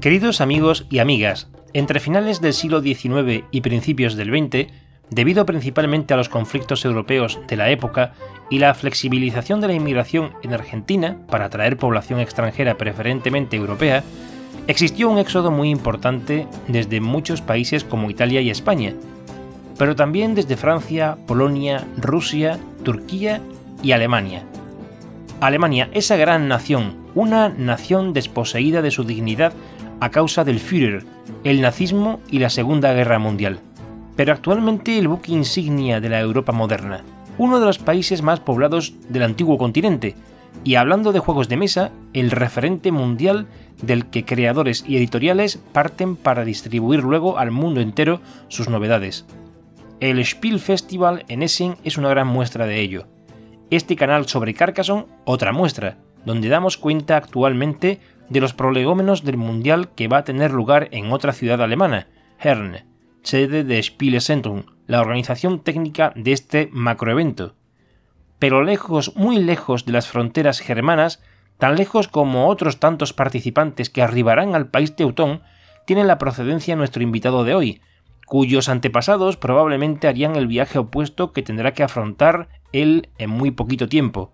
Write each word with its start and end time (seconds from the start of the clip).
Queridos 0.00 0.40
amigos 0.40 0.86
y 0.90 1.00
amigas, 1.00 1.48
entre 1.72 1.98
finales 1.98 2.40
del 2.40 2.54
siglo 2.54 2.80
XIX 2.80 3.42
y 3.50 3.60
principios 3.62 4.14
del 4.14 4.28
XX, 4.28 4.70
debido 5.10 5.44
principalmente 5.44 6.14
a 6.14 6.16
los 6.16 6.28
conflictos 6.28 6.84
europeos 6.84 7.40
de 7.48 7.56
la 7.56 7.70
época 7.70 8.12
y 8.48 8.60
la 8.60 8.74
flexibilización 8.74 9.60
de 9.60 9.66
la 9.66 9.72
inmigración 9.72 10.34
en 10.44 10.54
Argentina 10.54 11.18
para 11.28 11.46
atraer 11.46 11.78
población 11.78 12.20
extranjera 12.20 12.78
preferentemente 12.78 13.56
europea, 13.56 14.04
existió 14.68 15.10
un 15.10 15.18
éxodo 15.18 15.50
muy 15.50 15.68
importante 15.68 16.46
desde 16.68 17.00
muchos 17.00 17.42
países 17.42 17.82
como 17.82 18.08
Italia 18.08 18.40
y 18.40 18.50
España, 18.50 18.94
pero 19.78 19.96
también 19.96 20.36
desde 20.36 20.56
Francia, 20.56 21.18
Polonia, 21.26 21.84
Rusia, 21.96 22.60
Turquía 22.84 23.40
y 23.82 23.90
Alemania. 23.90 24.44
Alemania, 25.40 25.88
esa 25.92 26.16
gran 26.16 26.46
nación, 26.46 26.96
una 27.14 27.48
nación 27.48 28.12
desposeída 28.12 28.82
de 28.82 28.90
su 28.90 29.04
dignidad 29.04 29.52
a 30.00 30.10
causa 30.10 30.44
del 30.44 30.60
Führer, 30.60 31.04
el 31.44 31.60
nazismo 31.60 32.20
y 32.30 32.38
la 32.38 32.50
Segunda 32.50 32.92
Guerra 32.92 33.18
Mundial. 33.18 33.60
Pero 34.16 34.32
actualmente 34.32 34.98
el 34.98 35.08
buque 35.08 35.32
insignia 35.32 36.00
de 36.00 36.08
la 36.08 36.20
Europa 36.20 36.52
moderna, 36.52 37.02
uno 37.38 37.60
de 37.60 37.66
los 37.66 37.78
países 37.78 38.22
más 38.22 38.40
poblados 38.40 38.94
del 39.08 39.22
antiguo 39.22 39.58
continente, 39.58 40.14
y 40.64 40.74
hablando 40.74 41.12
de 41.12 41.20
juegos 41.20 41.48
de 41.48 41.56
mesa, 41.56 41.92
el 42.12 42.30
referente 42.30 42.90
mundial 42.90 43.46
del 43.80 44.06
que 44.06 44.24
creadores 44.24 44.84
y 44.86 44.96
editoriales 44.96 45.60
parten 45.72 46.16
para 46.16 46.44
distribuir 46.44 47.02
luego 47.04 47.38
al 47.38 47.50
mundo 47.50 47.80
entero 47.80 48.20
sus 48.48 48.68
novedades. 48.68 49.24
El 50.00 50.24
Spiel 50.24 50.58
Festival 50.60 51.24
en 51.28 51.42
Essen 51.42 51.76
es 51.84 51.96
una 51.96 52.08
gran 52.08 52.26
muestra 52.26 52.66
de 52.66 52.80
ello. 52.80 53.06
Este 53.70 53.96
canal 53.96 54.26
sobre 54.26 54.54
Carcassonne, 54.54 55.06
otra 55.24 55.52
muestra, 55.52 55.98
donde 56.24 56.48
damos 56.48 56.76
cuenta 56.76 57.16
actualmente 57.16 58.00
de 58.28 58.40
los 58.40 58.54
prolegómenos 58.54 59.24
del 59.24 59.36
Mundial 59.36 59.90
que 59.94 60.08
va 60.08 60.18
a 60.18 60.24
tener 60.24 60.52
lugar 60.52 60.88
en 60.92 61.12
otra 61.12 61.32
ciudad 61.32 61.62
alemana, 61.62 62.08
Herne, 62.38 62.86
sede 63.22 63.64
de 63.64 63.82
Spielezentrum, 63.82 64.64
la 64.86 65.00
organización 65.00 65.60
técnica 65.60 66.12
de 66.16 66.32
este 66.32 66.68
macroevento. 66.72 67.54
Pero 68.38 68.62
lejos, 68.62 69.16
muy 69.16 69.38
lejos 69.38 69.84
de 69.84 69.92
las 69.92 70.08
fronteras 70.08 70.60
germanas, 70.60 71.22
tan 71.58 71.76
lejos 71.76 72.08
como 72.08 72.48
otros 72.48 72.78
tantos 72.78 73.12
participantes 73.12 73.90
que 73.90 74.02
arribarán 74.02 74.54
al 74.54 74.68
país 74.68 74.94
teutón, 74.94 75.42
tiene 75.86 76.04
la 76.04 76.18
procedencia 76.18 76.76
nuestro 76.76 77.02
invitado 77.02 77.44
de 77.44 77.54
hoy, 77.54 77.80
cuyos 78.26 78.68
antepasados 78.68 79.36
probablemente 79.36 80.06
harían 80.06 80.36
el 80.36 80.46
viaje 80.46 80.78
opuesto 80.78 81.32
que 81.32 81.42
tendrá 81.42 81.72
que 81.72 81.82
afrontar 81.82 82.48
él 82.72 83.08
en 83.18 83.30
muy 83.30 83.50
poquito 83.50 83.88
tiempo. 83.88 84.32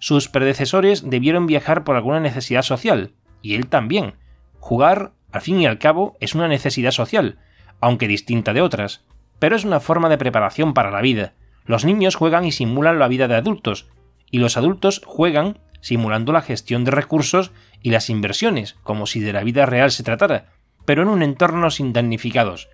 Sus 0.00 0.28
predecesores 0.28 1.08
debieron 1.08 1.46
viajar 1.46 1.84
por 1.84 1.96
alguna 1.96 2.20
necesidad 2.20 2.62
social, 2.62 3.12
y 3.42 3.54
él 3.54 3.66
también. 3.66 4.14
Jugar, 4.58 5.12
al 5.32 5.40
fin 5.40 5.60
y 5.60 5.66
al 5.66 5.78
cabo, 5.78 6.16
es 6.20 6.34
una 6.34 6.48
necesidad 6.48 6.90
social, 6.90 7.38
aunque 7.80 8.08
distinta 8.08 8.52
de 8.52 8.62
otras, 8.62 9.04
pero 9.38 9.56
es 9.56 9.64
una 9.64 9.80
forma 9.80 10.08
de 10.08 10.18
preparación 10.18 10.74
para 10.74 10.90
la 10.90 11.00
vida. 11.00 11.32
Los 11.64 11.84
niños 11.84 12.14
juegan 12.14 12.44
y 12.44 12.52
simulan 12.52 12.98
la 12.98 13.08
vida 13.08 13.28
de 13.28 13.36
adultos, 13.36 13.88
y 14.30 14.38
los 14.38 14.56
adultos 14.56 15.02
juegan 15.04 15.58
simulando 15.80 16.32
la 16.32 16.42
gestión 16.42 16.84
de 16.84 16.90
recursos 16.90 17.52
y 17.82 17.90
las 17.90 18.10
inversiones, 18.10 18.76
como 18.82 19.06
si 19.06 19.20
de 19.20 19.32
la 19.32 19.42
vida 19.42 19.66
real 19.66 19.90
se 19.90 20.02
tratara, 20.02 20.46
pero 20.84 21.02
en 21.02 21.08
un 21.08 21.22
entorno 21.22 21.70
sin 21.70 21.92
damnificados, 21.92 22.68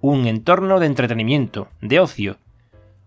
un 0.00 0.26
entorno 0.26 0.80
de 0.80 0.86
entretenimiento, 0.86 1.68
de 1.80 2.00
ocio. 2.00 2.38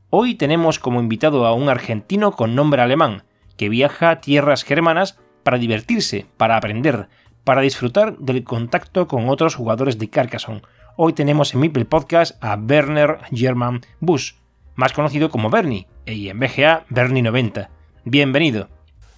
Hoy 0.10 0.36
tenemos 0.36 0.80
como 0.80 1.00
invitado 1.00 1.46
a 1.46 1.54
un 1.54 1.70
argentino 1.70 2.34
con 2.34 2.56
nombre 2.56 2.82
alemán, 2.82 3.24
que 3.58 3.70
viaja 3.70 4.10
a 4.10 4.22
tierras 4.22 4.64
germanas 4.64 5.20
para 5.46 5.60
divertirse, 5.60 6.26
para 6.38 6.58
aprender, 6.58 7.08
para 7.44 7.62
disfrutar 7.62 8.18
del 8.18 8.44
contacto 8.44 9.08
con 9.08 9.30
otros 9.30 9.54
jugadores 9.54 10.00
de 10.00 10.10
Carcassonne. 10.10 10.64
Hoy 10.98 11.14
tenemos 11.14 11.54
en 11.54 11.60
Mipel 11.60 11.86
Podcast 11.86 12.44
a 12.44 12.56
Werner 12.56 13.20
German 13.32 13.82
Busch, 14.00 14.34
más 14.74 14.92
conocido 14.92 15.30
como 15.30 15.52
Bernie, 15.52 15.88
y 16.08 16.30
en 16.30 16.40
BGA 16.40 16.86
Bernie 16.90 17.22
90. 17.22 17.70
Bienvenido. 18.06 18.70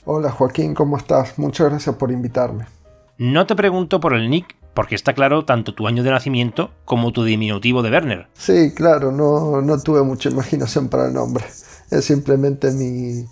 Hola 0.03 0.29
Joaquín, 0.29 0.73
¿cómo 0.73 0.97
estás? 0.97 1.39
Muchas 1.39 1.69
gracias 1.69 1.95
por 1.95 2.11
invitarme. 2.11 2.65
No 3.17 3.47
te 3.47 3.55
pregunto 3.55 4.01
por 4.01 4.13
el 4.13 4.29
nick, 4.29 4.57
porque 4.73 4.95
está 4.95 5.13
claro 5.13 5.45
tanto 5.45 5.73
tu 5.73 5.87
año 5.87 6.03
de 6.03 6.11
nacimiento 6.11 6.71
como 6.83 7.13
tu 7.13 7.23
diminutivo 7.23 7.83
de 7.83 7.91
Werner. 7.91 8.27
Sí, 8.33 8.73
claro, 8.75 9.13
no, 9.13 9.61
no 9.61 9.81
tuve 9.81 10.03
mucha 10.03 10.27
imaginación 10.27 10.89
para 10.89 11.07
el 11.07 11.13
nombre. 11.13 11.45
Es 11.89 12.03
simplemente 12.03 12.73
mi, 12.73 13.25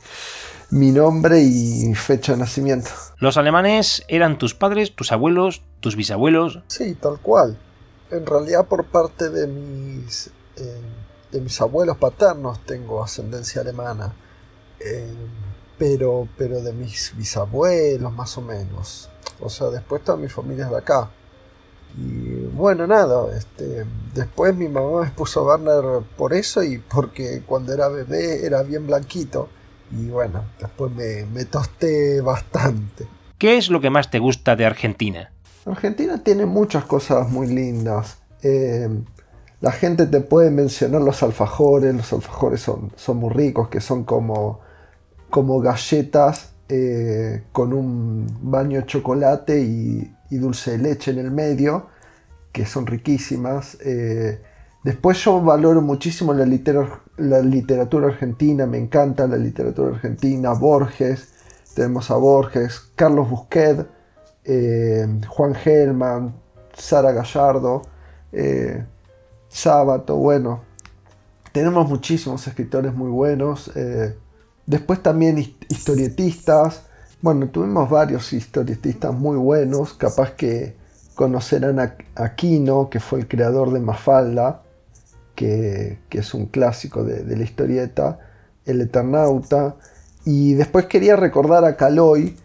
mi 0.69 0.91
nombre 0.91 1.41
y 1.41 1.93
fecha 1.95 2.33
de 2.33 2.39
nacimiento. 2.39 2.89
¿Los 3.19 3.37
alemanes 3.37 4.03
eran 4.07 4.37
tus 4.37 4.53
padres, 4.53 4.95
tus 4.95 5.11
abuelos, 5.11 5.63
tus 5.79 5.95
bisabuelos? 5.95 6.59
Sí, 6.67 6.95
tal 6.95 7.19
cual. 7.19 7.57
En 8.11 8.25
realidad 8.25 8.65
por 8.67 8.85
parte 8.85 9.29
de 9.29 9.47
mis, 9.47 10.27
eh, 10.57 10.81
de 11.31 11.41
mis 11.41 11.59
abuelos 11.61 11.97
paternos 11.97 12.59
tengo 12.65 13.03
ascendencia 13.03 13.61
alemana. 13.61 14.13
Eh, 14.79 15.13
pero, 15.77 16.27
pero 16.37 16.61
de 16.61 16.73
mis 16.73 17.13
bisabuelos 17.15 18.13
más 18.13 18.37
o 18.37 18.41
menos. 18.41 19.09
O 19.39 19.49
sea, 19.49 19.67
después 19.67 20.03
toda 20.03 20.17
mi 20.17 20.29
familia 20.29 20.65
es 20.65 20.71
de 20.71 20.77
acá. 20.77 21.09
Y 21.97 22.45
bueno, 22.53 22.87
nada, 22.87 23.35
este, 23.37 23.85
después 24.13 24.53
mi 24.55 24.67
mamá 24.67 25.03
me 25.03 25.09
puso 25.11 25.45
Werner 25.45 26.03
por 26.17 26.33
eso 26.33 26.61
y 26.61 26.77
porque 26.77 27.41
cuando 27.45 27.73
era 27.73 27.87
bebé 27.87 28.45
era 28.45 28.63
bien 28.63 28.85
blanquito 28.85 29.47
y 29.91 30.07
bueno, 30.07 30.45
después 30.59 30.91
me, 30.93 31.45
tosté 31.45 32.21
bastante. 32.21 33.07
¿Qué 33.37 33.57
es 33.57 33.69
lo 33.69 33.81
que 33.81 33.89
más 33.89 34.09
te 34.09 34.19
gusta 34.19 34.55
de 34.55 34.65
Argentina? 34.65 35.31
Argentina 35.65 36.23
tiene 36.23 36.45
muchas 36.45 36.85
cosas 36.85 37.29
muy 37.29 37.47
lindas. 37.47 38.17
Eh, 38.41 38.89
la 39.61 39.71
gente 39.71 40.05
te 40.05 40.21
puede 40.21 40.51
mencionar 40.51 41.01
los 41.01 41.23
alfajores, 41.23 41.93
los 41.95 42.13
alfajores 42.13 42.61
son, 42.61 42.91
son 42.95 43.17
muy 43.17 43.33
ricos, 43.33 43.69
que 43.69 43.81
son 43.81 44.03
como, 44.03 44.61
como 45.29 45.59
galletas 45.59 46.53
eh, 46.67 47.43
con 47.51 47.73
un 47.73 48.25
baño 48.41 48.81
de 48.81 48.85
chocolate 48.87 49.61
y, 49.61 50.11
dulce 50.31 50.71
de 50.71 50.77
leche 50.79 51.11
en 51.11 51.19
el 51.19 51.31
medio, 51.31 51.87
que 52.51 52.65
son 52.65 52.85
riquísimas. 52.85 53.77
Eh, 53.85 54.41
después 54.83 55.23
yo 55.23 55.39
valoro 55.41 55.81
muchísimo 55.81 56.33
la, 56.33 56.45
literatura 56.45 57.01
la 57.17 57.39
literatura 57.39 58.07
argentina, 58.07 58.65
me 58.65 58.77
encanta 58.77 59.27
la 59.27 59.37
literatura 59.37 59.95
argentina, 59.95 60.53
Borges, 60.53 61.29
tenemos 61.73 62.09
a 62.11 62.15
Borges, 62.15 62.91
Carlos 62.95 63.29
Busquet, 63.29 63.85
eh, 64.43 65.07
Juan 65.27 65.55
Gelman, 65.55 66.33
Sara 66.73 67.11
Gallardo, 67.11 67.81
eh, 68.31 68.85
Sábato, 69.47 70.17
bueno, 70.17 70.63
tenemos 71.51 71.87
muchísimos 71.87 72.45
escritores 72.47 72.93
muy 72.93 73.09
buenos, 73.09 73.71
eh, 73.75 74.17
después 74.65 75.01
también 75.01 75.37
historietistas, 75.69 76.83
bueno, 77.21 77.47
tuvimos 77.49 77.89
varios 77.89 78.33
historietistas 78.33 79.13
muy 79.13 79.37
buenos, 79.37 79.93
capaz 79.93 80.31
que 80.31 80.75
conocerán 81.15 81.79
a 81.79 81.95
Aquino, 82.15 82.89
que 82.89 82.99
fue 82.99 83.19
el 83.19 83.27
creador 83.27 83.71
de 83.71 83.79
Mafalda, 83.79 84.64
que, 85.35 85.99
es 86.09 86.33
un 86.33 86.47
clásico 86.47 87.03
de, 87.03 87.35
la 87.35 87.43
historieta, 87.43 88.19
El 88.65 88.81
Eternauta. 88.81 89.75
Y 90.25 90.53
después 90.53 90.85
quería 90.85 91.15
recordar 91.15 91.65
a 91.65 91.75
Caloy, 91.75 92.37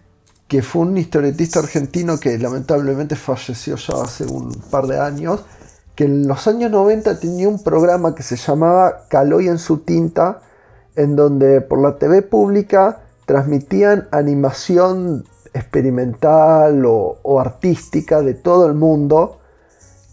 que 0.48 0.62
fue 0.62 0.82
un 0.82 0.96
historietista 0.98 1.60
argentino 1.60 2.18
que 2.18 2.36
lamentablemente 2.36 3.16
falleció 3.16 3.76
ya 3.76 4.02
hace 4.02 4.24
un 4.26 4.52
par 4.70 4.86
de 4.86 4.98
años, 4.98 5.44
que 5.94 6.04
en 6.04 6.26
los 6.26 6.46
años 6.46 6.70
90 6.70 7.20
tenía 7.20 7.48
un 7.48 7.62
programa 7.62 8.14
que 8.14 8.22
se 8.22 8.36
llamaba 8.36 9.06
Caloy 9.08 9.48
en 9.48 9.58
su 9.58 9.78
tinta, 9.78 10.42
en 10.96 11.16
donde 11.16 11.60
por 11.60 11.80
la 11.80 11.96
TV 11.96 12.22
pública 12.22 13.00
transmitían 13.26 14.08
animación 14.10 15.24
experimental 15.54 16.84
o, 16.86 17.40
artística 17.40 18.22
de 18.22 18.34
todo 18.34 18.66
el 18.66 18.74
mundo, 18.74 19.39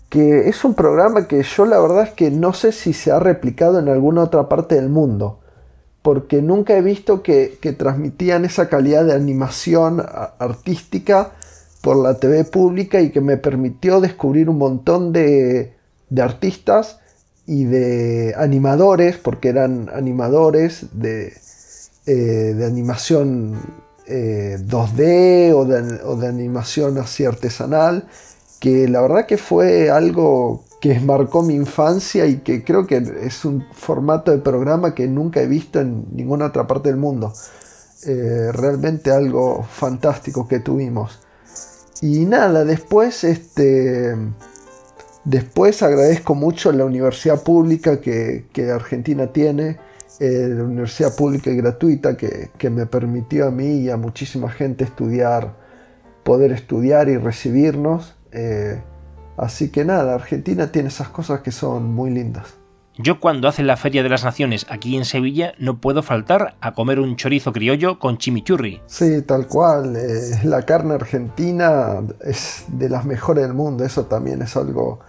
que 0.10 0.48
es 0.48 0.64
un 0.64 0.74
programa 0.74 1.28
que 1.28 1.44
yo 1.44 1.66
la 1.66 1.80
verdad 1.80 2.04
es 2.04 2.12
que 2.12 2.32
no 2.32 2.54
sé 2.54 2.72
si 2.72 2.94
se 2.94 3.12
ha 3.12 3.20
replicado 3.20 3.80
en 3.80 3.90
alguna 3.90 4.24
otra 4.24 4.48
parte 4.48 4.76
del 4.76 4.90
mundo, 4.90 5.40
porque 6.02 6.42
nunca 6.42 6.78
he 6.78 6.82
visto 6.82 7.22
que, 7.22 7.58
transmitían 7.78 8.46
esa 8.46 8.70
calidad 8.70 9.06
de 9.06 9.14
animación 9.14 10.02
artística 10.40 11.32
por 11.82 11.98
la 11.98 12.16
TV 12.16 12.46
pública 12.46 13.02
y 13.02 13.12
que 13.12 13.22
me 13.22 13.38
permitió 13.38 14.00
descubrir 14.00 14.50
un 14.50 14.58
montón 14.58 15.12
de, 15.12 15.74
artistas 16.18 17.00
y 17.46 17.66
de 17.66 18.34
animadores, 18.38 19.18
porque 19.18 19.50
eran 19.50 19.90
animadores 19.94 20.88
de, 20.94 21.34
eh, 22.06 22.54
de 22.56 22.66
animación 22.66 23.56
2D 24.08 25.00
eh, 25.00 25.54
o 25.54 25.66
de, 26.16 26.28
animación 26.28 26.98
así 26.98 27.26
artesanal, 27.26 28.08
que 28.60 28.88
la 28.88 29.02
verdad 29.02 29.26
que 29.26 29.38
fue 29.38 29.90
algo 29.90 30.64
que 30.82 31.00
marcó 31.00 31.44
mi 31.44 31.56
infancia 31.56 32.26
y 32.26 32.38
que 32.38 32.64
creo 32.64 32.86
que 32.86 32.98
es 33.22 33.46
un 33.46 33.66
formato 33.72 34.32
de 34.32 34.38
programa 34.38 34.94
que 34.94 35.08
nunca 35.08 35.42
he 35.42 35.48
visto 35.48 35.80
en 35.80 36.06
ninguna 36.14 36.46
otra 36.46 36.68
parte 36.68 36.90
del 36.90 36.98
mundo. 36.98 37.34
Eh, 38.06 38.52
realmente 38.54 39.12
algo 39.12 39.64
fantástico 39.64 40.48
que 40.48 40.60
tuvimos. 40.60 41.20
Y 42.02 42.26
nada, 42.26 42.64
después 42.64 43.24
este... 43.24 44.16
Después 45.26 45.84
agradezco 45.84 46.36
mucho 46.36 46.72
la 46.72 46.86
universidad 46.86 47.44
pública 47.44 48.00
que, 48.00 48.46
que 48.54 48.72
Argentina 48.72 49.28
tiene, 49.34 49.78
eh, 50.20 50.48
la 50.50 50.64
universidad 50.64 51.16
pública 51.16 51.52
y 51.52 51.58
gratuita 51.58 52.18
que, 52.18 52.70
me 52.72 52.88
permitió 52.88 53.48
a 53.48 53.52
mí 53.52 53.82
y 53.82 53.90
a 53.92 53.98
muchísima 53.98 54.50
gente 54.50 54.84
estudiar, 54.84 55.54
poder 56.24 56.52
estudiar 56.52 57.08
y 57.08 57.18
recibirnos. 57.18 58.16
Eh, 58.38 58.82
así 59.38 59.70
que 59.72 59.84
nada, 59.84 60.14
Argentina 60.14 60.72
tiene 60.72 60.90
esas 60.90 61.10
cosas 61.10 61.42
que 61.42 61.52
son 61.52 61.94
muy 61.94 62.12
lindas. 62.12 62.56
Yo 63.00 63.20
cuando 63.20 63.48
hacen 63.48 63.68
la 63.68 63.78
Feria 63.78 64.02
de 64.02 64.10
las 64.10 64.24
Naciones 64.24 64.66
aquí 64.70 64.98
en 64.98 65.06
Sevilla 65.06 65.54
no 65.60 65.80
puedo 65.80 66.02
faltar 66.02 66.56
a 66.62 66.74
comer 66.74 67.00
un 67.00 67.16
chorizo 67.16 67.54
criollo 67.54 68.00
con 68.00 68.18
chimichurri. 68.18 68.82
Sí, 68.88 69.22
tal 69.22 69.48
cual. 69.48 69.96
Eh, 69.96 70.40
la 70.44 70.64
carne 70.64 70.96
argentina 70.96 72.02
es 72.22 72.66
de 72.68 72.90
las 72.90 73.06
mejores 73.06 73.44
del 73.44 73.54
mundo. 73.54 73.84
Eso 73.86 74.06
también 74.06 74.42
es 74.42 74.58
algo 74.58 75.00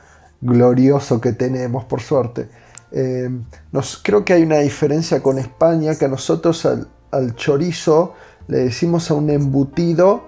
glorioso 0.42 1.20
que 1.20 1.32
tenemos, 1.32 1.84
por 1.84 2.02
suerte. 2.02 2.48
Eh, 2.92 3.30
nos, 3.72 4.00
creo 4.02 4.24
que 4.24 4.34
hay 4.34 4.42
una 4.42 4.58
diferencia 4.58 5.22
con 5.22 5.38
España, 5.38 5.94
que 5.96 6.04
a 6.04 6.08
nosotros 6.08 6.66
al, 6.66 7.34
chorizo 7.36 8.14
le 8.48 8.58
decimos 8.58 9.10
a 9.10 9.14
un 9.14 9.30
embutido 9.30 10.27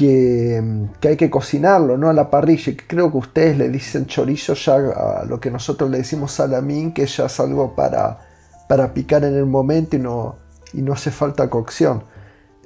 que, 0.00 1.08
hay 1.08 1.16
que 1.16 1.28
cocinarlo, 1.28 1.98
¿no? 1.98 2.08
A 2.08 2.14
la 2.14 2.30
parrilla. 2.30 2.72
Creo 2.86 3.10
que 3.10 3.18
ustedes 3.18 3.58
le 3.58 3.68
dicen 3.68 4.06
chorizo 4.06 4.54
ya 4.54 4.76
a 4.76 5.24
lo 5.26 5.38
que 5.38 5.50
nosotros 5.50 5.90
le 5.90 5.98
decimos 5.98 6.32
salamín, 6.32 6.92
que 6.92 7.04
ya 7.04 7.26
es 7.26 7.38
algo 7.38 7.74
para, 7.74 8.18
para 8.66 8.94
picar 8.94 9.24
en 9.24 9.34
el 9.34 9.44
momento 9.44 9.96
y 9.96 9.98
no, 9.98 10.36
y 10.72 10.80
no 10.80 10.94
hace 10.94 11.10
falta 11.10 11.50
cocción. 11.50 12.04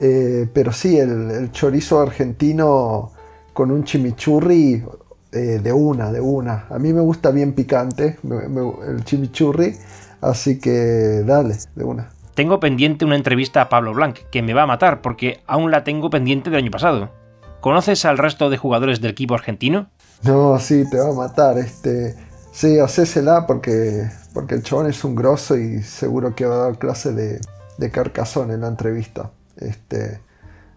Eh, 0.01 0.49
pero 0.53 0.73
sí, 0.73 0.97
el, 0.97 1.51
chorizo 1.51 2.01
argentino 2.01 3.11
con 3.53 3.73
un 3.73 3.83
chimichurri 3.83 4.85
eh, 5.33 5.39
de 5.61 5.73
una, 5.73 6.13
de 6.13 6.21
una. 6.21 6.67
A 6.71 6.79
mí 6.79 6.93
me 6.93 7.01
gusta 7.01 7.33
bien 7.33 7.53
picante 7.53 8.17
el 8.23 9.05
chimichurri, 9.05 9.75
así 10.21 10.61
que 10.61 11.25
dale, 11.27 11.57
de 11.75 11.85
una. 11.85 12.11
Tengo 12.35 12.61
pendiente 12.61 13.05
una 13.05 13.17
entrevista 13.17 13.61
a 13.61 13.69
Pablo 13.69 13.93
Blanc, 13.93 14.19
que 14.31 14.43
me 14.43 14.55
va 14.55 14.63
a 14.63 14.67
matar 14.67 15.03
porque 15.03 15.41
aún 15.47 15.73
la 15.73 15.83
tengo 15.83 16.11
pendiente 16.11 16.51
del 16.51 16.61
año 16.61 16.71
pasado. 16.71 17.24
¿Conoces 17.65 18.05
al 18.05 18.19
resto 18.19 18.51
de 18.51 18.59
jugadores 18.59 19.01
del 19.01 19.13
equipo 19.13 19.33
argentino? 19.33 19.89
No, 20.23 20.59
sí, 20.59 20.85
te 20.91 20.99
va 20.99 21.09
a 21.09 21.13
matar. 21.15 21.57
Este, 21.57 22.15
sí, 22.53 22.79
hacésela 22.79 23.47
porque, 23.47 24.07
porque 24.35 24.57
el 24.57 24.63
chabón 24.63 24.91
es 24.91 25.03
un 25.03 25.15
grosso 25.15 25.57
y 25.57 25.83
seguro 25.83 26.35
que 26.35 26.45
va 26.45 26.57
a 26.57 26.59
dar 26.59 26.79
clase 26.79 27.15
de, 27.15 27.41
de 27.79 27.91
carcazón 27.91 28.51
en 28.51 28.61
la 28.61 28.69
entrevista. 28.69 29.31
Este, 29.57 30.21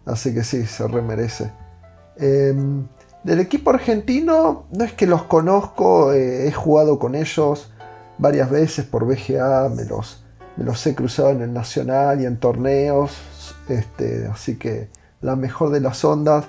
así 0.05 0.33
que 0.33 0.45
sí, 0.45 0.65
se 0.65 0.87
remerece. 0.87 1.51
Eh, 2.15 2.55
del 3.25 3.39
equipo 3.41 3.71
argentino, 3.71 4.67
no 4.71 4.85
es 4.85 4.93
que 4.93 5.07
los 5.07 5.23
conozco, 5.23 6.13
eh, 6.13 6.47
he 6.47 6.53
jugado 6.53 6.99
con 6.99 7.15
ellos 7.15 7.69
varias 8.17 8.49
veces 8.49 8.85
por 8.85 9.03
BGA, 9.03 9.67
me 9.75 9.83
los, 9.83 10.23
me 10.55 10.63
los 10.63 10.87
he 10.87 10.95
cruzado 10.95 11.31
en 11.31 11.41
el 11.41 11.51
Nacional 11.51 12.21
y 12.21 12.25
en 12.25 12.37
torneos, 12.37 13.11
este, 13.67 14.29
así 14.31 14.55
que 14.55 14.87
la 15.19 15.35
mejor 15.35 15.71
de 15.71 15.81
las 15.81 16.05
ondas. 16.05 16.45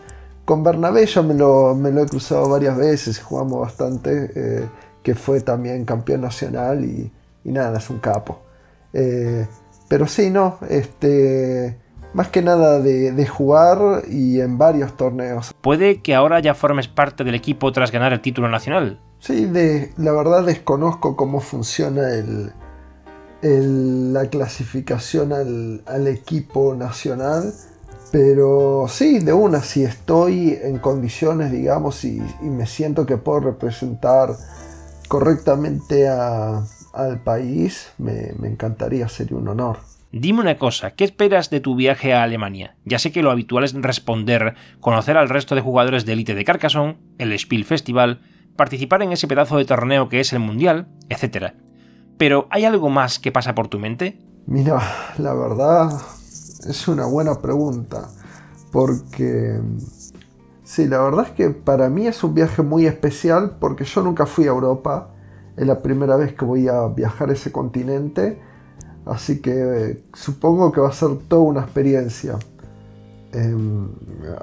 Con 0.49 0.65
Bernabé 0.65 1.05
ya 1.05 1.21
me 1.21 1.35
lo, 1.35 1.75
me 1.75 1.93
lo 1.93 2.03
he 2.03 2.07
cruzado 2.07 2.49
varias 2.49 2.75
veces, 2.75 3.21
jugamos 3.21 3.61
bastante, 3.61 4.31
eh, 4.35 4.67
que 5.03 5.15
fue 5.15 5.43
también 5.43 5.85
campeón 5.85 6.23
nacional 6.23 6.87
y, 6.87 7.13
nada, 7.45 7.77
es 7.77 7.91
un 7.91 7.99
capo. 7.99 8.41
Eh, 8.95 9.47
pero 9.89 10.07
sí, 10.07 10.31
no, 10.31 10.57
este 10.71 11.77
más 12.15 12.29
que 12.29 12.41
nada 12.41 12.81
de, 12.81 13.27
jugar 13.27 14.05
y 14.09 14.41
en 14.41 14.57
varios 14.57 14.97
torneos. 14.97 15.53
¿Puede 15.61 16.01
que 16.01 16.15
ahora 16.15 16.41
ya 16.41 16.55
formes 16.55 16.89
parte 16.89 17.25
del 17.25 17.35
equipo 17.35 17.71
tras 17.71 17.93
ganar 17.93 18.15
el 18.15 18.23
título 18.23 18.49
nacional? 18.49 18.99
Sí, 19.19 19.45
de, 19.45 19.93
la 19.99 20.13
verdad 20.13 20.47
desconozco 20.47 21.15
cómo 21.15 21.41
funciona 21.41 22.09
el, 22.15 22.55
la 24.15 24.31
clasificación 24.31 25.35
al, 25.35 26.07
equipo 26.07 26.75
nacional, 26.75 27.53
pero 28.11 28.87
sí, 28.89 29.19
de 29.19 29.33
una, 29.33 29.61
si 29.63 29.85
estoy 29.85 30.59
en 30.63 30.79
condiciones, 30.79 31.53
digamos, 31.53 32.05
y, 32.05 32.23
me 32.43 32.67
siento 32.67 33.07
que 33.07 33.17
puedo 33.17 33.41
representar 33.41 34.31
correctamente 35.09 36.09
al 36.09 37.23
país, 37.25 37.93
me, 37.99 38.33
me 38.39 38.49
encantaría, 38.49 39.09
sería 39.09 39.37
un 39.37 39.49
honor. 39.49 39.79
Dime 40.11 40.41
una 40.41 40.57
cosa, 40.57 40.93
¿qué 40.93 41.05
esperas 41.05 41.51
de 41.51 41.61
tu 41.61 41.77
viaje 41.77 42.15
a 42.15 42.23
Alemania? 42.23 42.77
Ya 42.87 42.99
sé 42.99 43.13
que 43.13 43.23
lo 43.23 43.31
habitual 43.31 43.65
es 43.65 43.75
responder, 43.75 44.55
conocer 44.81 45.19
al 45.19 45.29
resto 45.29 45.55
de 45.55 45.61
jugadores 45.61 46.07
de 46.07 46.15
élite 46.15 46.35
de 46.35 46.47
Carcassonne, 46.47 46.97
el 47.19 47.39
Spiel 47.39 47.67
Festival, 47.67 48.23
participar 48.57 49.03
en 49.03 49.13
ese 49.13 49.29
pedazo 49.29 49.59
de 49.59 49.67
torneo 49.67 50.09
que 50.09 50.21
es 50.21 50.33
el 50.33 50.39
Mundial, 50.39 50.89
etc. 51.11 51.53
Pero 52.17 52.49
¿hay 52.51 52.65
algo 52.65 52.89
más 52.89 53.19
que 53.19 53.33
pasa 53.33 53.55
por 53.55 53.69
tu 53.69 53.79
mente? 53.79 54.19
Mira, 54.47 54.81
la 55.19 55.35
verdad 55.35 55.91
es 56.67 56.89
una 56.89 57.07
buena 57.07 57.37
pregunta, 57.37 58.09
porque 58.73 59.61
sí, 60.65 60.87
la 60.87 61.01
verdad 61.01 61.27
es 61.27 61.33
que 61.33 61.51
para 61.51 61.89
mí 61.89 62.07
es 62.07 62.23
un 62.25 62.35
viaje 62.35 62.63
muy 62.63 62.87
especial 62.87 63.57
porque 63.61 63.85
yo 63.85 64.03
nunca 64.03 64.27
fui 64.27 64.45
a 64.45 64.49
Europa, 64.49 65.11
es 65.57 65.67
la 65.67 65.81
primera 65.81 66.17
vez 66.17 66.35
que 66.35 66.45
voy 66.45 66.69
a 66.69 66.87
viajar 66.89 67.31
a 67.31 67.33
ese 67.33 67.51
continente 67.53 68.41
Así 69.09 69.41
que 69.41 69.53
eh, 69.53 70.05
supongo 70.13 70.71
que 70.71 70.83
va 70.83 70.89
a 70.89 70.93
ser 70.93 71.09
toda 71.29 71.43
una 71.43 71.61
experiencia. 71.63 72.39
Em, 73.33 73.89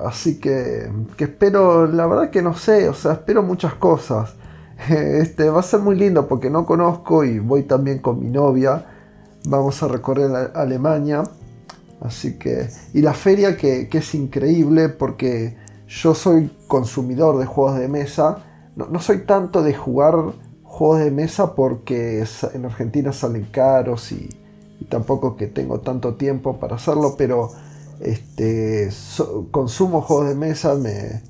así 0.04 0.40
que, 0.40 0.92
que, 1.18 1.26
espero, 1.26 1.86
la 1.88 2.08
verdad 2.08 2.30
que 2.32 2.42
no 2.42 2.56
sé, 2.56 2.90
o 2.90 2.94
sea, 2.94 3.14
espero 3.14 3.44
muchas 3.44 3.76
cosas. 3.76 4.36
Este, 4.90 5.50
va 5.50 5.62
a 5.62 5.64
ser 5.64 5.80
muy 5.80 5.96
lindo 5.96 6.28
porque 6.28 6.50
no 6.50 6.66
conozco 6.66 7.24
y 7.24 7.40
voy 7.40 7.64
también 7.64 8.00
con 8.00 8.20
mi 8.20 8.30
novia. 8.30 8.86
Vamos 9.48 9.82
a 9.84 9.88
recorrer 9.88 10.52
Alemania. 10.54 11.24
Así 12.06 12.38
que, 12.38 12.70
y 12.94 13.02
la 13.02 13.14
feria 13.14 13.58
que, 13.58 13.90
es 13.92 14.16
increíble 14.16 14.90
porque 14.90 15.58
yo 15.88 16.16
soy 16.16 16.52
consumidor 16.68 17.38
de 17.38 17.46
juegos 17.46 17.80
de 17.80 17.88
mesa. 17.88 18.44
No, 18.76 18.88
no 18.88 19.00
soy 19.00 19.20
tanto 19.20 19.64
de 19.64 19.74
jugar 19.74 20.16
juegos 20.64 21.00
de 21.00 21.12
mesa 21.12 21.56
porque 21.56 22.26
en 22.54 22.66
Argentina 22.66 23.14
salen 23.14 23.48
caros 23.52 24.12
y, 24.12 24.30
tampoco 24.90 25.36
que 25.36 25.48
tengo 25.48 25.80
tanto 25.80 26.16
tiempo 26.16 26.60
para 26.60 26.76
hacerlo, 26.76 27.16
pero 27.18 27.50
este, 28.02 28.90
consumo 29.52 30.02
juegos 30.02 30.30
de 30.30 30.36
mesa, 30.36 30.76
me 30.76 31.22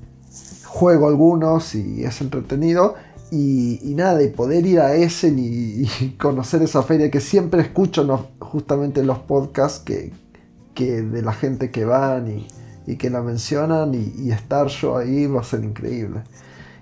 juego 0.64 1.08
algunos 1.08 1.74
y 1.74 2.04
es 2.04 2.20
entretenido. 2.20 2.94
Y, 3.30 3.94
nada, 3.96 4.22
y 4.22 4.28
poder 4.28 4.66
ir 4.66 4.78
a 4.80 4.94
Essen 4.94 5.36
y, 5.38 5.86
conocer 6.18 6.62
esa 6.62 6.82
feria 6.82 7.10
que 7.10 7.20
siempre 7.20 7.62
escucho 7.62 8.28
justamente 8.38 9.00
en 9.00 9.06
los 9.06 9.18
podcasts 9.18 9.80
que, 9.80 10.12
de 10.84 11.22
la 11.22 11.32
gente 11.32 11.70
que 11.70 11.84
van 11.84 12.28
y, 12.28 12.96
que 12.96 13.10
la 13.10 13.22
mencionan 13.22 13.94
y, 13.94 14.30
estar 14.30 14.68
yo 14.68 14.96
ahí 14.96 15.26
va 15.26 15.40
a 15.40 15.44
ser 15.44 15.64
increíble. 15.64 16.22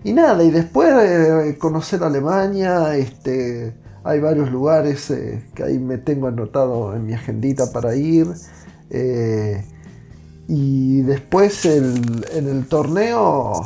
Y 0.03 0.13
nada, 0.13 0.43
y 0.45 0.51
después 0.51 0.93
eh, 1.01 1.57
conocer 1.59 2.03
Alemania, 2.03 2.95
este, 2.97 3.75
hay 4.03 4.21
varios 4.21 4.51
lugares 4.51 5.11
eh, 5.11 5.43
que 5.55 5.63
ahí 5.63 5.79
me 5.79 5.97
tengo 5.97 6.27
anotado 6.27 6.95
en 6.95 7.07
mi 7.07 7.15
agendita 7.15 7.73
para 7.73 7.97
ir. 7.97 8.27
Eh, 8.91 9.65
y 10.47 11.01
después 11.03 11.65
en 11.65 12.23
el 12.33 12.67
torneo, 12.69 13.65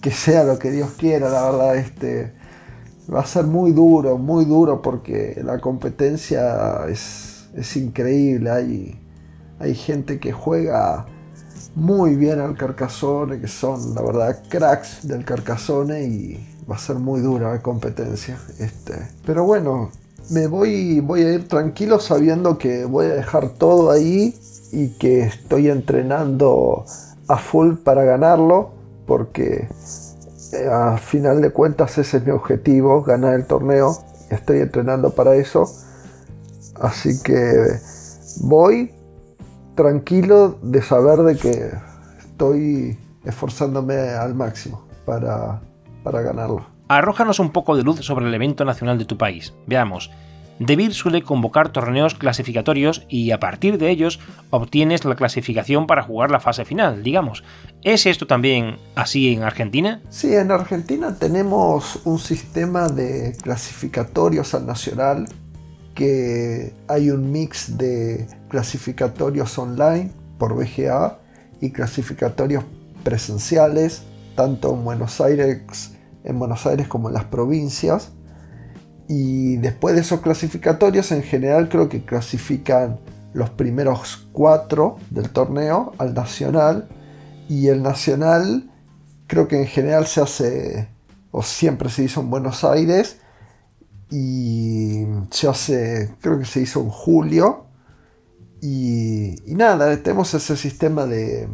que 0.00 0.12
sea 0.12 0.44
lo 0.44 0.56
que 0.58 0.70
Dios 0.70 0.90
quiera, 0.96 1.28
la 1.28 1.50
verdad, 1.50 1.76
este, 1.76 2.32
va 3.12 3.20
a 3.20 3.26
ser 3.26 3.44
muy 3.44 3.72
duro, 3.72 4.18
muy 4.18 4.44
duro 4.44 4.82
porque 4.82 5.40
la 5.44 5.58
competencia 5.60 6.86
es, 6.88 7.48
es 7.54 7.76
increíble. 7.76 8.50
Hay, 8.50 9.00
hay 9.58 9.74
gente 9.74 10.18
que 10.18 10.32
juega 10.32 11.06
muy 11.74 12.16
bien 12.16 12.40
al 12.40 12.56
Carcassonne, 12.56 13.40
que 13.40 13.48
son 13.48 13.94
la 13.94 14.02
verdad 14.02 14.42
cracks 14.48 15.06
del 15.06 15.24
Carcassonne 15.24 16.04
y 16.04 16.48
va 16.68 16.76
a 16.76 16.78
ser 16.78 16.96
muy 16.96 17.20
dura 17.20 17.52
la 17.52 17.62
competencia. 17.62 18.38
Este. 18.58 18.94
Pero 19.24 19.44
bueno, 19.44 19.90
me 20.30 20.46
voy, 20.46 21.00
voy 21.00 21.22
a 21.22 21.34
ir 21.34 21.48
tranquilo 21.48 22.00
sabiendo 22.00 22.58
que 22.58 22.84
voy 22.84 23.06
a 23.06 23.14
dejar 23.14 23.50
todo 23.50 23.90
ahí 23.90 24.34
y 24.72 24.88
que 24.98 25.20
estoy 25.20 25.68
entrenando 25.68 26.84
a 27.28 27.36
full 27.36 27.74
para 27.74 28.04
ganarlo 28.04 28.70
porque 29.06 29.68
eh, 30.52 30.68
a 30.70 30.96
final 30.96 31.40
de 31.40 31.50
cuentas 31.50 31.98
ese 31.98 32.18
es 32.18 32.24
mi 32.24 32.32
objetivo, 32.32 33.02
ganar 33.02 33.34
el 33.34 33.46
torneo. 33.46 33.96
Estoy 34.30 34.60
entrenando 34.60 35.10
para 35.10 35.36
eso. 35.36 35.70
Así 36.80 37.22
que 37.22 37.78
voy 38.40 38.95
tranquilo 39.76 40.58
de 40.62 40.82
saber 40.82 41.20
de 41.20 41.36
que 41.36 41.70
estoy 42.18 42.98
esforzándome 43.24 43.94
al 43.94 44.34
máximo 44.34 44.84
para, 45.04 45.60
para 46.02 46.22
ganarlo. 46.22 46.66
Arrójanos 46.88 47.38
un 47.38 47.50
poco 47.50 47.76
de 47.76 47.84
luz 47.84 48.00
sobre 48.04 48.26
el 48.26 48.34
evento 48.34 48.64
nacional 48.64 48.98
de 48.98 49.04
tu 49.04 49.16
país. 49.16 49.54
Veamos. 49.66 50.10
Debir 50.58 50.94
suele 50.94 51.22
convocar 51.22 51.68
torneos 51.68 52.14
clasificatorios 52.14 53.04
y 53.10 53.30
a 53.32 53.38
partir 53.38 53.76
de 53.76 53.90
ellos 53.90 54.20
obtienes 54.48 55.04
la 55.04 55.14
clasificación 55.14 55.86
para 55.86 56.02
jugar 56.02 56.30
la 56.30 56.40
fase 56.40 56.64
final, 56.64 57.02
digamos. 57.02 57.44
¿Es 57.82 58.06
esto 58.06 58.26
también 58.26 58.78
así 58.94 59.34
en 59.34 59.42
Argentina? 59.42 60.00
Sí, 60.08 60.34
en 60.34 60.50
Argentina 60.50 61.14
tenemos 61.18 62.00
un 62.04 62.18
sistema 62.18 62.88
de 62.88 63.36
clasificatorios 63.42 64.54
al 64.54 64.66
nacional 64.66 65.26
que 65.96 66.74
hay 66.86 67.10
un 67.10 67.32
mix 67.32 67.76
de 67.76 68.28
clasificatorios 68.48 69.58
online 69.58 70.12
por 70.38 70.54
BGA 70.54 71.18
y 71.60 71.70
clasificatorios 71.72 72.62
presenciales, 73.02 74.02
tanto 74.36 74.74
en 74.74 74.84
Buenos 74.84 75.20
Aires, 75.20 75.92
en 76.22 76.38
Buenos 76.38 76.66
Aires 76.66 76.86
como 76.86 77.08
en 77.08 77.14
las 77.14 77.24
provincias. 77.24 78.12
Y 79.08 79.56
después 79.56 79.94
de 79.94 80.02
esos 80.02 80.20
clasificatorios, 80.20 81.10
en 81.12 81.22
general 81.22 81.68
creo 81.68 81.88
que 81.88 82.04
clasifican 82.04 83.00
los 83.32 83.48
primeros 83.50 84.28
cuatro 84.32 84.98
del 85.10 85.30
torneo 85.30 85.94
al 85.98 86.12
nacional. 86.12 86.88
Y 87.48 87.68
el 87.68 87.82
nacional 87.82 88.70
creo 89.28 89.48
que 89.48 89.60
en 89.60 89.66
general 89.66 90.06
se 90.06 90.20
hace, 90.20 90.88
o 91.30 91.42
siempre 91.42 91.88
se 91.88 92.04
hizo 92.04 92.20
en 92.20 92.28
Buenos 92.28 92.64
Aires. 92.64 93.18
Y 94.10 94.65
se 95.30 95.48
hace, 95.48 96.14
creo 96.20 96.38
que 96.38 96.44
se 96.44 96.60
hizo 96.60 96.80
en 96.80 96.90
julio. 96.90 97.66
Y, 98.60 99.36
nada, 99.46 99.96
tenemos 100.02 100.32
ese 100.34 100.56
sistema 100.56 101.06
de, 101.06 101.48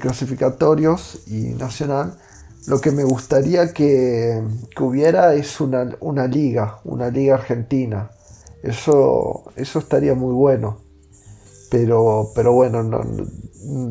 clasificatorios 0.00 1.22
y 1.26 1.54
nacional. 1.54 2.18
Lo 2.66 2.80
que 2.80 2.90
me 2.90 3.04
gustaría 3.04 3.72
que, 3.72 4.42
hubiera 4.80 5.34
es 5.34 5.60
una, 5.60 5.84
liga, 6.26 6.80
una 6.84 7.10
liga 7.10 7.34
argentina. 7.34 8.10
Eso, 8.62 9.44
eso 9.56 9.78
estaría 9.78 10.14
muy 10.14 10.32
bueno. 10.32 10.78
Pero, 11.70 12.30
pero 12.34 12.52
bueno, 12.52 12.82
no, 12.82 13.00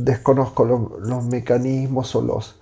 desconozco 0.03 0.65
los 0.65 1.25
mecanismos 1.25 2.15
o 2.15 2.21
los, 2.21 2.55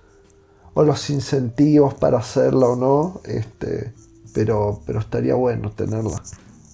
o 0.74 0.82
los 0.82 1.08
incentivos 1.10 1.94
para 1.94 2.18
hacerla 2.18 2.66
o 2.66 2.76
no. 2.76 3.20
Este, 3.24 3.92
pero, 4.34 4.80
pero 4.84 4.98
estaría 4.98 5.34
bueno 5.34 5.70
tenerla. 5.70 6.20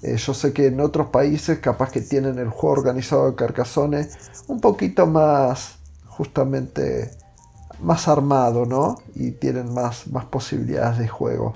Eh, 0.02 0.16
yo 0.16 0.32
sé 0.34 0.52
que 0.52 0.66
en 0.66 0.80
otros 0.80 1.08
países 1.08 1.58
capaz 1.58 1.90
que 1.90 2.00
tienen 2.00 2.38
el 2.38 2.48
juego 2.48 2.80
organizado 2.80 3.30
de 3.30 3.36
Carcassonne 3.36 4.08
un 4.48 4.60
poquito 4.60 5.06
más, 5.06 5.78
justamente, 6.06 7.10
más 7.80 8.08
armado, 8.08 8.64
¿no? 8.64 8.96
Y 9.14 9.32
tienen 9.32 9.72
más, 9.74 10.06
más 10.08 10.24
posibilidades 10.26 10.98
de 10.98 11.08
juego. 11.08 11.54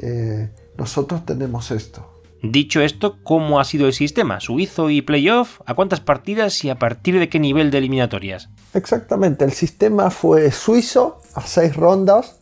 Eh, 0.00 0.50
nosotros 0.76 1.24
tenemos 1.24 1.70
esto. 1.70 2.06
Dicho 2.42 2.80
esto, 2.80 3.18
¿cómo 3.22 3.60
ha 3.60 3.64
sido 3.64 3.86
el 3.86 3.92
sistema? 3.92 4.40
¿Suizo 4.40 4.88
y 4.88 5.02
playoff? 5.02 5.60
¿A 5.66 5.74
cuántas 5.74 6.00
partidas 6.00 6.64
y 6.64 6.70
a 6.70 6.78
partir 6.78 7.18
de 7.18 7.28
qué 7.28 7.38
nivel 7.38 7.70
de 7.70 7.78
eliminatorias? 7.78 8.48
Exactamente, 8.72 9.44
el 9.44 9.52
sistema 9.52 10.10
fue 10.10 10.50
suizo 10.50 11.20
a 11.34 11.42
seis 11.42 11.76
rondas 11.76 12.40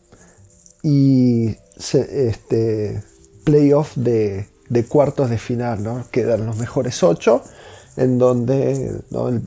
y 0.83 1.57
este, 1.77 3.03
playoff 3.43 3.97
de 3.97 4.47
de 4.69 4.85
cuartos 4.85 5.29
de 5.29 5.37
final, 5.37 5.83
¿no? 5.83 6.03
Quedan 6.11 6.45
los 6.45 6.57
mejores 6.57 7.01
ocho, 7.03 7.41
en 7.97 8.17
donde 8.17 9.01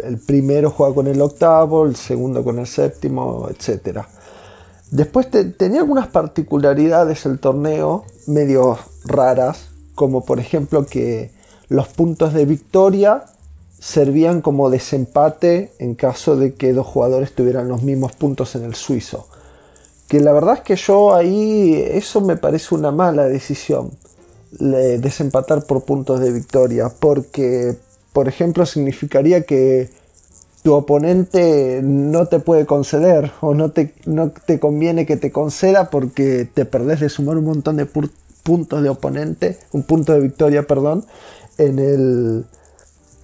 el, 0.05 0.19
primero 0.19 0.71
juega 0.71 0.95
con 0.95 1.07
el 1.07 1.21
octavo, 1.21 1.87
el 1.87 1.97
segundo 1.97 2.45
con 2.45 2.59
el 2.59 2.67
séptimo, 2.67 3.49
etc. 3.49 4.01
Después 4.91 5.29
tenía 5.57 5.81
algunas 5.81 6.09
particularidades 6.09 7.25
el 7.25 7.39
torneo, 7.39 8.05
medio 8.27 8.79
raras, 9.05 9.69
como 9.95 10.25
por 10.25 10.39
ejemplo 10.39 10.85
que 10.87 11.31
los 11.69 11.89
puntos 11.89 12.35
de 12.35 12.45
victoria 12.45 13.25
servían 13.79 14.43
como 14.43 14.71
desempate 14.71 15.73
en 15.79 15.95
caso 15.95 16.37
de 16.37 16.55
que 16.55 16.73
dos 16.73 16.87
jugadores 16.87 17.35
tuvieran 17.35 17.69
los 17.69 17.83
mismos 17.83 18.13
puntos 18.13 18.55
en 18.55 18.65
el 18.65 18.75
suizo. 18.75 19.29
Que 20.09 20.21
la 20.21 20.33
verdad 20.33 20.57
es 20.59 20.61
que 20.61 20.77
yo 20.77 21.15
ahí 21.15 21.75
eso 21.75 22.21
me 22.21 22.37
parece 22.37 22.75
una 22.75 22.91
mala 22.91 23.25
decisión 23.25 23.93
desempatar 24.59 25.65
por 25.65 25.85
puntos 25.85 26.21
de 26.21 26.33
victoria, 26.33 26.91
porque, 27.01 27.77
por 28.13 28.29
ejemplo, 28.29 28.67
significaría 28.67 29.43
que 29.43 29.91
tu 30.63 30.75
oponente 30.75 31.81
no 31.83 32.27
te 32.27 32.39
puede 32.39 32.67
conceder 32.67 33.33
o 33.41 33.55
no 33.55 33.73
te, 33.73 33.95
no 34.07 34.31
te 34.31 34.61
conviene 34.61 35.07
que 35.07 35.17
te 35.17 35.33
conceda 35.33 35.91
porque 35.91 36.49
te 36.53 36.65
perdés 36.65 37.01
de 37.01 37.09
sumar 37.09 37.37
un 37.37 37.45
montón 37.45 37.77
de 37.77 37.87
puntos 38.43 38.83
de 38.83 38.89
oponente, 38.89 39.59
un 39.73 39.83
punto 39.83 40.13
de 40.13 40.21
victoria, 40.21 40.63
perdón, 40.65 41.05
en 41.59 41.79
el, 41.79 42.45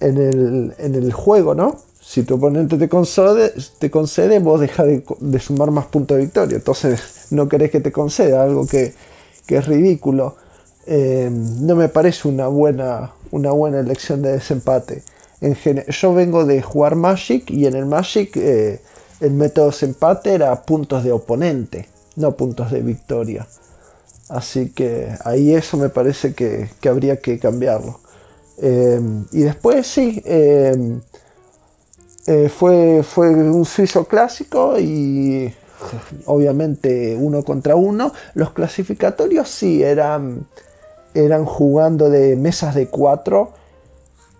en 0.01 0.17
el, 0.17 0.73
en 0.77 0.95
el 0.95 1.13
juego, 1.13 1.55
¿no? 1.55 1.77
Si 2.01 2.23
tu 2.23 2.35
oponente 2.35 2.77
te 2.77 2.89
concede, 2.89 3.53
te 3.77 3.91
concede 3.91 4.39
vos 4.39 4.59
dejas 4.59 4.87
de, 4.87 5.39
sumar 5.39 5.71
más 5.71 5.85
puntos 5.85 6.17
de 6.17 6.23
victoria. 6.23 6.55
Entonces 6.57 7.27
no 7.29 7.47
querés 7.47 7.71
que 7.71 7.81
te 7.81 7.91
conceda, 7.91 8.43
algo 8.43 8.65
que, 8.65 8.93
que 9.45 9.57
es 9.57 9.67
ridículo. 9.67 10.35
Eh, 10.91 11.29
no 11.31 11.75
me 11.75 11.87
parece 11.87 12.27
una 12.27 12.47
buena, 12.47 13.11
una 13.29 13.51
buena 13.51 13.79
elección 13.79 14.23
de 14.23 14.31
desempate. 14.31 15.03
En 15.39 15.55
yo 15.87 16.13
vengo 16.15 16.45
de 16.45 16.63
jugar 16.63 16.95
Magic 16.95 17.51
y 17.51 17.67
en 17.67 17.75
el 17.75 17.85
Magic 17.85 18.35
eh, 18.35 18.81
el 19.19 19.33
método 19.33 19.65
de 19.65 19.71
desempate 19.71 20.33
era 20.33 20.63
puntos 20.63 21.03
de 21.03 21.11
oponente, 21.11 21.87
no 22.15 22.35
puntos 22.35 22.71
de 22.71 22.81
victoria. 22.81 23.45
Así 24.29 24.71
que 24.71 25.15
ahí 25.25 25.53
eso 25.53 25.77
me 25.77 25.89
parece 25.89 26.33
que, 26.33 26.69
habría 26.89 27.17
que 27.17 27.37
cambiarlo. 27.37 27.99
Eh, 28.57 28.99
y 29.31 29.41
después 29.41 29.85
sí, 29.85 30.23
fue, 32.57 33.03
fue 33.03 33.29
un 33.29 33.65
suizo 33.65 34.05
clásico 34.05 34.79
y 34.79 35.53
obviamente 36.25 37.15
uno 37.15 37.43
contra 37.43 37.75
uno. 37.75 38.11
Los 38.33 38.53
clasificatorios 38.53 39.47
sí 39.49 39.83
eran 39.83 40.47
eran 41.13 41.45
jugando 41.45 42.09
de 42.09 42.35
mesas 42.35 42.75
de 42.75 42.87
cuatro, 42.87 43.53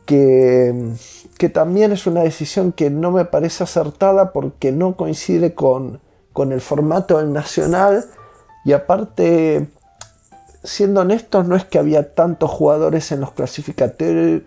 que, 0.06 0.94
que 1.38 1.50
también 1.50 1.92
es 1.92 2.08
una 2.08 2.22
decisión 2.22 2.72
que 2.72 2.90
no 2.90 3.12
me 3.12 3.26
parece 3.26 3.64
acertada 3.64 4.34
porque 4.34 4.72
no 4.72 4.96
coincide 4.96 5.54
con, 5.54 6.02
con 6.34 6.52
el 6.52 6.62
formato 6.62 7.18
del 7.18 7.32
nacional. 7.32 8.06
Y 8.66 8.74
aparte, 8.74 9.68
siendo 10.64 11.02
honestos, 11.02 11.48
no 11.48 11.56
es 11.56 11.66
que 11.66 11.80
había 11.80 12.14
tantos 12.14 12.50
jugadores 12.50 13.12
en 13.12 13.22
los 13.22 13.32
clasificatorios, 13.32 14.44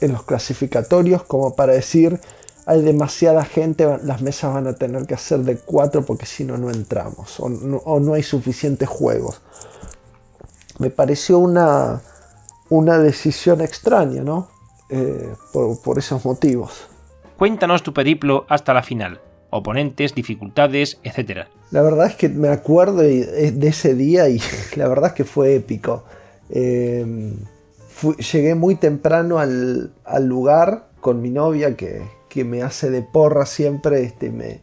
en 0.00 0.12
los 0.12 0.24
clasificatorios 0.24 1.22
como 1.22 1.54
para 1.54 1.72
decir 1.72 2.20
hay 2.66 2.80
demasiada 2.80 3.44
gente, 3.44 3.98
las 4.02 4.22
mesas 4.22 4.54
van 4.54 4.66
a 4.66 4.72
tener 4.72 5.06
que 5.06 5.14
hacer 5.14 5.40
de 5.40 5.58
cuatro 5.58 6.04
porque 6.06 6.24
si 6.24 6.44
no, 6.44 6.56
no 6.56 6.70
entramos 6.70 7.38
o 7.38 8.00
no 8.00 8.14
hay 8.14 8.22
suficientes 8.22 8.88
juegos 8.88 9.42
me 10.78 10.90
pareció 10.90 11.38
una, 11.38 12.00
una 12.68 12.98
decisión 12.98 13.60
extraña, 13.60 14.22
¿no? 14.22 14.48
Eh, 14.90 15.34
por, 15.52 15.98
esos 15.98 16.24
motivos. 16.24 16.88
Cuéntanos 17.36 17.82
tu 17.82 17.92
periplo 17.92 18.44
hasta 18.48 18.74
la 18.74 18.82
final. 18.82 19.20
Oponentes, 19.50 20.14
dificultades, 20.14 20.98
etc. 21.02 21.46
La 21.70 21.82
verdad 21.82 22.06
es 22.06 22.16
que 22.16 22.28
me 22.28 22.48
acuerdo 22.48 22.98
de 22.98 23.68
ese 23.68 23.94
día 23.94 24.28
y 24.28 24.40
la 24.76 24.88
verdad 24.88 25.10
es 25.10 25.12
que 25.14 25.24
fue 25.24 25.54
épico. 25.54 26.04
Em, 26.50 27.36
llegué 28.32 28.54
muy 28.54 28.74
temprano 28.74 29.38
al, 29.38 29.92
lugar 30.20 30.88
con 31.00 31.22
mi 31.22 31.30
novia 31.30 31.76
que, 31.76 32.02
que, 32.28 32.44
me 32.44 32.62
hace 32.62 32.90
de 32.90 33.02
porra 33.02 33.46
siempre 33.46 34.02
este, 34.02 34.30
me, 34.30 34.60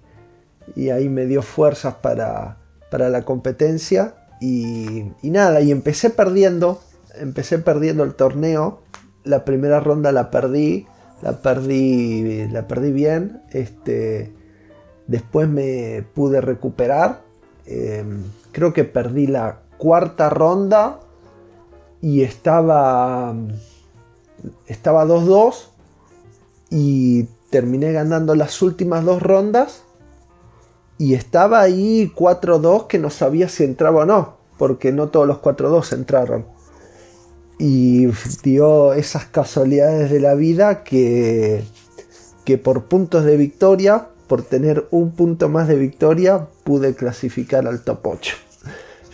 y 0.75 0.89
ahí 0.89 1.09
me 1.09 1.25
dio 1.25 1.41
fuerzas 1.41 1.95
para, 1.95 2.57
para 2.89 3.09
la 3.09 3.23
competencia 3.23 4.15
Y, 4.41 5.13
nada, 5.21 5.61
y 5.61 5.71
empecé 5.71 6.09
perdiendo, 6.09 6.81
empecé 7.15 7.59
perdiendo 7.59 8.03
el 8.03 8.15
torneo. 8.15 8.81
La 9.23 9.45
primera 9.45 9.79
ronda 9.79 10.11
la 10.11 10.31
perdí, 10.31 10.87
la 11.21 11.41
perdí, 11.41 12.47
la 12.47 12.67
perdí 12.67 12.91
bien. 12.91 13.43
Este, 13.51 14.33
después 15.05 15.47
me 15.47 16.03
pude 16.15 16.41
recuperar. 16.41 17.21
Em, 17.67 18.23
creo 18.51 18.73
que 18.73 18.83
perdí 18.83 19.27
la 19.27 19.59
cuarta 19.77 20.29
ronda 20.29 20.99
y 22.01 22.23
estaba 22.23 23.35
estaba 24.65 25.05
2-2 25.05 25.67
y 26.71 27.25
terminé 27.49 27.91
ganando 27.91 28.33
las 28.33 28.61
últimas 28.61 29.05
dos 29.05 29.21
rondas 29.21 29.83
y 31.01 31.15
estaba 31.15 31.61
ahí 31.61 32.13
4-2 32.15 32.85
que 32.85 32.99
no 32.99 33.09
sabía 33.09 33.49
si 33.49 33.63
entraba 33.63 34.03
o 34.03 34.05
no, 34.05 34.37
porque 34.59 34.91
no 34.91 35.09
todos 35.09 35.25
los 35.25 35.39
4-2 35.39 35.93
entraron. 35.93 36.45
Y 37.57 38.05
dio 38.43 38.93
esas 38.93 39.25
casualidades 39.25 40.11
de 40.11 40.19
la 40.19 40.35
vida 40.35 40.83
que, 40.83 41.63
que 42.45 42.59
por 42.59 42.83
puntos 42.83 43.25
de 43.25 43.35
victoria, 43.35 44.09
por 44.27 44.43
tener 44.43 44.85
un 44.91 45.09
punto 45.09 45.49
más 45.49 45.67
de 45.67 45.77
victoria, 45.77 46.45
pude 46.63 46.93
clasificar 46.93 47.65
al 47.65 47.81
top 47.81 48.05
8. 48.05 48.35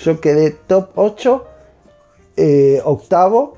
Yo 0.03 0.19
quedé 0.19 0.51
top 0.51 0.89
8, 0.95 1.45
eh, 2.35 2.81
octavo, 2.83 3.55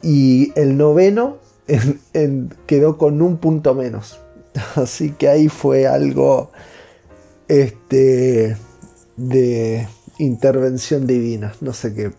y 0.00 0.50
el 0.58 0.78
noveno 0.78 1.36
quedó 2.64 2.96
con 2.96 3.20
un 3.20 3.36
punto 3.36 3.74
menos. 3.74 4.18
Así 4.76 5.10
que 5.10 5.28
ahí 5.28 5.50
fue 5.50 5.86
algo 5.86 6.50
este, 7.48 8.56
de 9.16 9.88
intervención 10.18 11.06
divina. 11.06 11.54
No 11.60 11.72
sé 11.72 11.94
qué, 11.94 12.12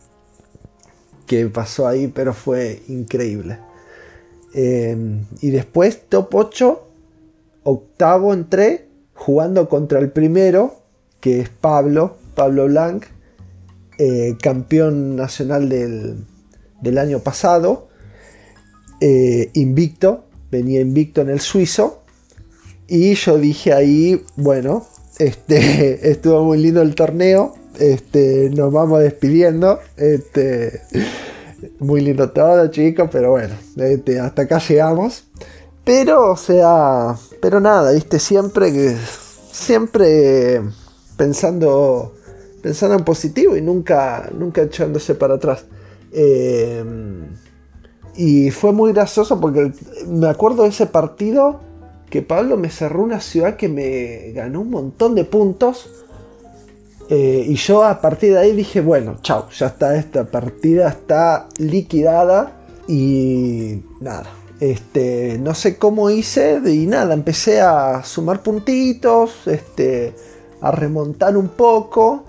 qué 1.25 1.45
pasó 1.47 1.87
ahí, 1.87 2.07
pero 2.07 2.33
fue 2.33 2.81
increíble. 2.87 3.59
Em, 4.53 5.25
y 5.41 5.51
después, 5.51 6.01
top 6.09 6.33
8, 6.33 6.87
octavo 7.63 8.33
entré, 8.33 8.87
jugando 9.13 9.69
contra 9.69 9.99
el 9.99 10.11
primero, 10.11 10.81
que 11.19 11.39
es 11.41 11.49
Pablo, 11.49 12.17
Pablo 12.35 12.65
Blanc, 12.65 13.05
eh, 13.97 14.37
campeón 14.41 15.15
nacional 15.15 15.69
del, 15.69 16.25
del 16.81 16.97
año 16.97 17.19
pasado, 17.19 17.89
eh, 19.01 19.51
invicto, 19.53 20.25
venía 20.49 20.81
invicto 20.81 21.21
en 21.21 21.29
el 21.29 21.41
suizo, 21.41 22.01
y 22.87 23.13
yo 23.13 23.37
dije 23.37 23.73
ahí, 23.73 24.23
bueno, 24.35 24.87
este, 25.19 26.09
estuvo 26.11 26.43
muy 26.43 26.57
lindo 26.57 26.81
el 26.81 26.95
torneo, 26.95 27.53
este, 27.77 28.49
nos 28.49 28.71
vamos 28.71 29.01
despidiendo, 29.01 29.79
este, 29.97 30.81
muy 31.79 32.01
lindo 32.01 32.31
todo 32.31 32.67
chicos, 32.67 33.09
pero 33.11 33.31
bueno, 33.31 33.53
hasta 34.23 34.41
acá 34.41 34.59
llegamos. 34.59 35.25
Pero, 35.83 36.31
o 36.31 36.37
sea, 36.37 37.15
pero 37.41 37.59
nada, 37.59 37.91
viste, 37.91 38.19
siempre, 38.19 38.95
siempre 39.51 40.61
pensando, 41.17 42.13
pensando 42.61 42.95
en 42.95 43.03
positivo 43.03 43.57
y 43.57 43.61
nunca, 43.61 44.29
nunca 44.37 44.61
echándose 44.61 45.15
para 45.15 45.35
atrás. 45.35 45.65
Em, 46.11 47.27
y 48.15 48.51
fue 48.51 48.71
muy 48.71 48.93
gracioso 48.93 49.39
porque 49.39 49.71
me 50.07 50.27
acuerdo 50.27 50.63
de 50.63 50.69
ese 50.69 50.85
partido 50.85 51.61
que 52.09 52.21
Pablo 52.21 52.57
me 52.57 52.69
cerró 52.69 53.03
una 53.03 53.19
ciudad 53.19 53.55
que 53.55 53.69
me 53.69 54.31
ganó 54.33 54.61
un 54.61 54.69
montón 54.69 55.15
de 55.15 55.25
puntos. 55.25 55.89
Eh, 57.09 57.45
y 57.47 57.55
yo 57.55 57.83
a 57.83 58.01
partir 58.01 58.33
de 58.33 58.39
ahí 58.39 58.55
dije, 58.55 58.81
bueno, 58.81 59.17
chao, 59.21 59.49
ya 59.49 59.67
está, 59.67 59.95
esta 59.95 60.25
partida 60.25 60.89
está 60.89 61.47
liquidada. 61.57 62.55
Y 62.87 63.83
nada, 63.99 64.25
este, 64.59 65.37
no 65.39 65.53
sé 65.53 65.77
cómo 65.77 66.09
hice 66.09 66.59
y 66.65 66.87
nada, 66.87 67.13
empecé 67.13 67.61
a 67.61 68.03
sumar 68.03 68.41
puntitos, 68.41 69.47
este, 69.47 70.15
a 70.61 70.71
remontar 70.71 71.37
un 71.37 71.49
poco, 71.49 72.25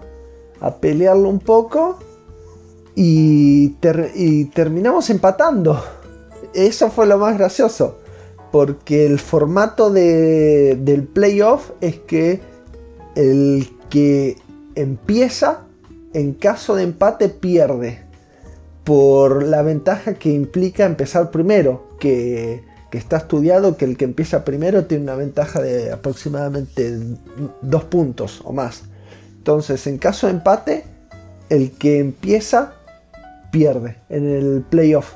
a 0.61 0.77
pelearlo 0.77 1.29
un 1.29 1.41
poco 1.41 1.99
y, 2.95 3.69
terminamos 4.53 5.11
empatando. 5.11 5.83
Eso 6.53 6.91
fue 6.91 7.07
lo 7.07 7.19
más 7.19 7.39
gracioso. 7.39 7.99
Porque 8.51 9.07
el 9.07 9.19
formato 9.19 9.91
del 9.91 11.09
playoff 11.13 11.71
es 11.81 11.99
que 12.01 12.41
el 13.15 13.69
que 13.89 14.37
empieza, 14.75 15.67
en 16.15 16.35
caso 16.35 16.75
de 16.75 16.85
empate, 16.85 17.29
pierde. 17.29 18.05
Por 18.85 19.45
la 19.45 19.63
ventaja 19.63 20.15
que 20.15 20.31
implica 20.31 20.85
empezar 20.85 21.31
primero. 21.31 21.89
Que, 22.01 22.69
está 22.93 23.19
estudiado 23.19 23.77
que 23.77 23.85
el 23.85 23.97
que 23.97 24.05
empieza 24.05 24.45
primero 24.45 24.87
tiene 24.87 25.05
una 25.05 25.15
ventaja 25.15 25.63
de 25.63 25.93
aproximadamente 25.93 26.99
dos 27.63 27.85
puntos 27.85 28.41
o 28.45 28.53
más. 28.53 28.83
Entonces, 29.37 29.87
en 29.87 29.99
caso 29.99 30.27
de 30.27 30.33
empate, 30.33 30.85
el 31.51 31.71
que 31.71 32.01
empieza 32.01 32.75
pierde 33.53 33.97
en 34.09 34.29
el 34.29 34.65
playoff. 34.69 35.13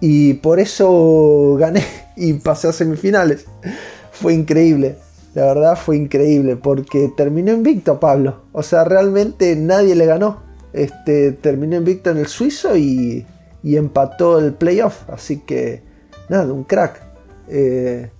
Y 0.00 0.34
por 0.34 0.58
eso 0.58 1.56
gané 1.56 1.84
y 2.16 2.34
pasé 2.34 2.68
a 2.68 2.72
semifinales. 2.72 3.46
Fue 4.12 4.34
increíble. 4.34 4.96
La 5.34 5.46
verdad 5.46 5.76
fue 5.76 5.96
increíble 5.96 6.54
porque 6.54 7.10
terminó 7.16 7.52
invicto 7.52 7.98
Pablo. 7.98 8.42
O 8.52 8.62
sea, 8.62 8.84
realmente 8.84 9.56
nadie 9.56 9.96
le 9.96 10.06
ganó. 10.06 10.44
Este, 10.72 11.32
terminó 11.32 11.76
invicto 11.76 12.10
en 12.10 12.18
el 12.18 12.28
suizo 12.28 12.76
y, 12.76 13.26
y 13.64 13.76
empató 13.76 14.38
el 14.38 14.54
playoff. 14.54 15.10
Así 15.10 15.40
que, 15.40 15.82
nada, 16.28 16.52
un 16.52 16.62
crack. 16.62 17.02
Eh, 17.48 18.10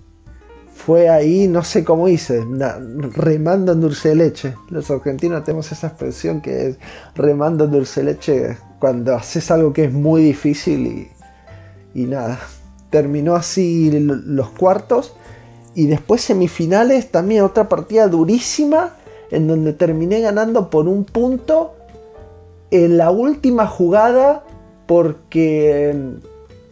fue 0.75 1.09
ahí, 1.09 1.47
no 1.47 1.63
sé 1.63 1.83
cómo 1.83 2.09
hice, 2.09 2.43
remando 3.13 3.71
en 3.71 3.81
dulce 3.81 4.13
leche. 4.13 4.55
Los 4.69 4.91
argentinos 4.91 5.43
tenemos 5.43 5.71
esa 5.71 5.87
expresión 5.87 6.41
que 6.41 6.67
es 6.67 6.77
remando 7.15 7.63
en 7.63 7.71
dulce 7.71 8.03
leche 8.03 8.57
cuando 8.79 9.15
haces 9.15 9.49
algo 9.51 9.71
que 9.71 9.85
es 9.85 9.93
muy 9.93 10.21
difícil 10.21 11.07
y, 11.93 12.05
nada. 12.05 12.39
Terminó 12.89 13.35
así 13.35 13.91
los 13.99 14.49
cuartos 14.49 15.15
y 15.73 15.87
después 15.87 16.21
semifinales, 16.21 17.11
también 17.11 17.43
otra 17.43 17.67
partida 17.67 18.07
durísima 18.07 18.95
en 19.31 19.47
donde 19.47 19.73
terminé 19.73 20.21
ganando 20.21 20.69
por 20.69 20.87
un 20.87 21.03
punto 21.03 21.73
en 22.71 22.97
la 22.97 23.11
última 23.11 23.67
jugada 23.67 24.43
porque 24.87 25.95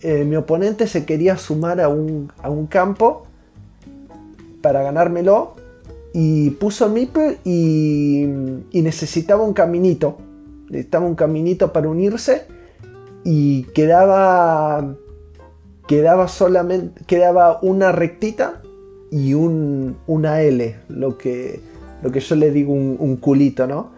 eh, 0.01 0.23
mi 0.23 0.35
oponente 0.35 0.87
se 0.87 1.05
quería 1.05 1.37
sumar 1.37 1.81
a 1.81 1.89
un, 1.89 2.31
a 2.41 2.49
un 2.49 2.67
campo 2.67 3.25
para 4.61 4.83
ganármelo 4.83 5.55
y 6.13 6.51
puso 6.51 6.89
Meeple 6.89 7.39
y, 7.43 8.23
y 8.71 8.81
necesitaba 8.81 9.43
un 9.43 9.53
caminito. 9.53 10.17
Necesitaba 10.69 11.05
un 11.05 11.15
caminito 11.15 11.73
para 11.73 11.89
unirse 11.89 12.45
y 13.23 13.63
quedaba 13.73 14.95
quedaba 15.87 16.27
solamente 16.27 17.03
quedaba 17.05 17.59
una 17.61 17.91
rectita 17.91 18.61
y 19.11 19.33
un, 19.33 19.97
una 20.07 20.41
L, 20.41 20.75
lo 20.89 21.17
que, 21.17 21.59
lo 22.01 22.11
que 22.11 22.19
yo 22.19 22.35
le 22.35 22.51
digo 22.51 22.73
un, 22.73 23.17
culito, 23.17 23.67
¿no? 23.67 23.91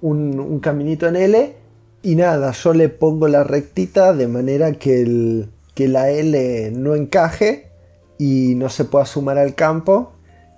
Un, 0.00 0.40
un, 0.40 0.60
caminito 0.60 1.06
en 1.06 1.16
L 1.16 1.56
y 2.02 2.14
nada, 2.14 2.52
yo 2.52 2.72
le 2.72 2.88
pongo 2.88 3.28
la 3.28 3.44
rectita 3.44 4.14
de 4.14 4.28
manera 4.28 4.72
que, 4.72 5.02
el, 5.02 5.50
que 5.74 5.88
la 5.88 6.10
L 6.10 6.70
no 6.72 6.94
encaje 6.94 7.70
y 8.18 8.54
no 8.56 8.70
se 8.70 8.84
pueda 8.84 9.04
sumar 9.04 9.36
al 9.36 9.54
campo 9.54 10.12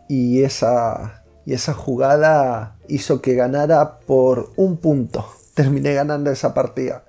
y 0.09 0.43
esa, 0.43 1.25
y 1.45 1.55
esa 1.55 1.75
jugada 1.75 2.77
hizo 2.87 3.21
que 3.21 3.35
ganara 3.35 3.99
por 4.01 4.51
un 4.57 4.77
punto. 4.77 5.27
Terminé 5.55 5.93
ganando 5.95 6.31
esa 6.31 6.55
partida 6.55 7.08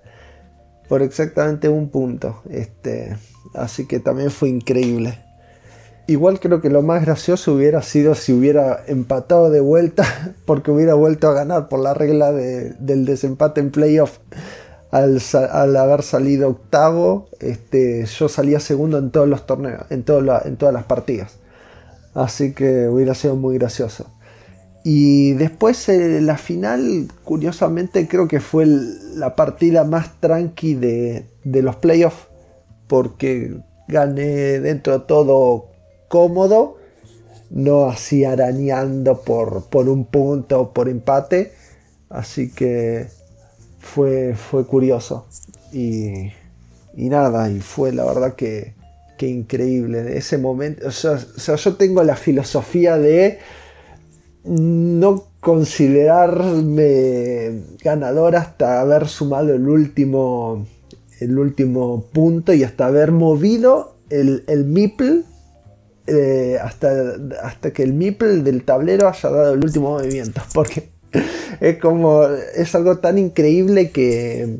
por 0.89 1.03
exactamente 1.03 1.69
un 1.69 1.89
punto. 1.89 2.41
Este, 2.49 3.15
así 3.53 3.87
que 3.87 3.99
también 3.99 4.31
fue 4.31 4.49
increíble. 4.49 5.19
Igual 6.07 6.39
creo 6.39 6.59
que 6.59 6.71
lo 6.71 6.81
más 6.81 7.05
gracioso 7.05 7.53
hubiera 7.53 7.83
sido 7.83 8.15
si 8.15 8.33
hubiera 8.33 8.83
empatado 8.87 9.51
de 9.51 9.61
vuelta, 9.61 10.33
porque 10.45 10.71
hubiera 10.71 10.95
vuelto 10.95 11.29
a 11.29 11.33
ganar 11.33 11.69
por 11.69 11.79
la 11.79 11.93
regla 11.93 12.31
del 12.33 13.05
desempate 13.05 13.61
en 13.61 13.69
playoff 13.69 14.17
al, 14.91 15.75
haber 15.77 16.01
salido 16.01 16.49
octavo, 16.49 17.29
este, 17.39 18.05
yo 18.05 18.27
salía 18.27 18.59
segundo 18.59 18.97
en 18.97 19.11
todos 19.11 19.29
los 19.29 19.45
torneos, 19.45 19.83
en 19.91 20.03
todas 20.03 20.73
las 20.73 20.83
partidas. 20.85 21.37
Así 22.15 22.53
que 22.53 22.87
hubiera 22.87 23.13
sido 23.13 23.35
muy 23.35 23.59
gracioso. 23.59 24.07
Y 24.83 25.33
después 25.33 25.89
eh, 25.89 26.21
la 26.21 26.37
final, 26.37 27.07
curiosamente, 27.23 28.07
creo 28.07 28.27
que 28.27 28.39
fue 28.39 28.65
la 29.15 29.35
partida 29.35 29.83
más 29.83 30.19
tranqui 30.19 30.75
de, 30.75 31.25
los 31.43 31.75
playoffs. 31.75 32.27
Porque 32.87 33.57
gané 33.87 34.59
dentro 34.59 34.99
de 34.99 35.05
todo 35.05 35.67
cómodo. 36.07 36.77
No 37.49 37.85
así 37.85 38.25
arañando 38.25 39.21
por, 39.21 39.65
por 39.65 39.89
un 39.89 40.05
punto 40.05 40.61
o 40.61 40.73
por 40.73 40.87
empate. 40.87 41.53
Así 42.09 42.51
que 42.51 43.07
fue, 43.79 44.35
fue 44.35 44.65
curioso. 44.65 45.27
Y, 45.71 46.31
y 46.95 47.09
nada, 47.09 47.49
y 47.49 47.59
fue 47.59 47.91
la 47.91 48.05
verdad 48.05 48.35
que, 48.35 48.73
que 49.17 49.27
increíble. 49.27 50.17
Ese 50.17 50.37
momento, 50.37 50.87
o 50.87 50.91
sea, 50.91 51.17
yo 51.55 51.75
tengo 51.75 52.03
la 52.03 52.15
filosofía 52.15 52.97
de 52.97 53.39
no 54.43 55.23
considerarme 55.39 57.61
ganador 57.83 58.35
hasta 58.35 58.81
haber 58.81 59.07
sumado 59.07 59.53
el 59.53 59.67
último, 59.67 60.65
el 61.19 61.39
último 61.39 62.05
punto 62.11 62.53
y 62.53 62.63
hasta 62.63 62.87
haber 62.87 63.11
movido 63.11 63.95
el, 64.09 64.43
el 64.47 64.65
Meeple 64.65 65.23
eh, 66.11 66.57
hasta, 66.59 67.17
hasta 67.43 67.71
que 67.71 67.83
el 67.83 67.93
Meeple 67.93 68.41
del 68.41 68.63
tablero 68.63 69.07
haya 69.07 69.29
dado 69.29 69.53
el 69.53 69.63
último 69.63 69.91
movimiento. 69.91 70.41
Porque 70.53 70.89
es 71.59 71.77
como. 71.77 72.23
es 72.23 72.73
algo 72.73 72.97
tan 72.97 73.17
increíble 73.17 73.91
que, 73.91 74.59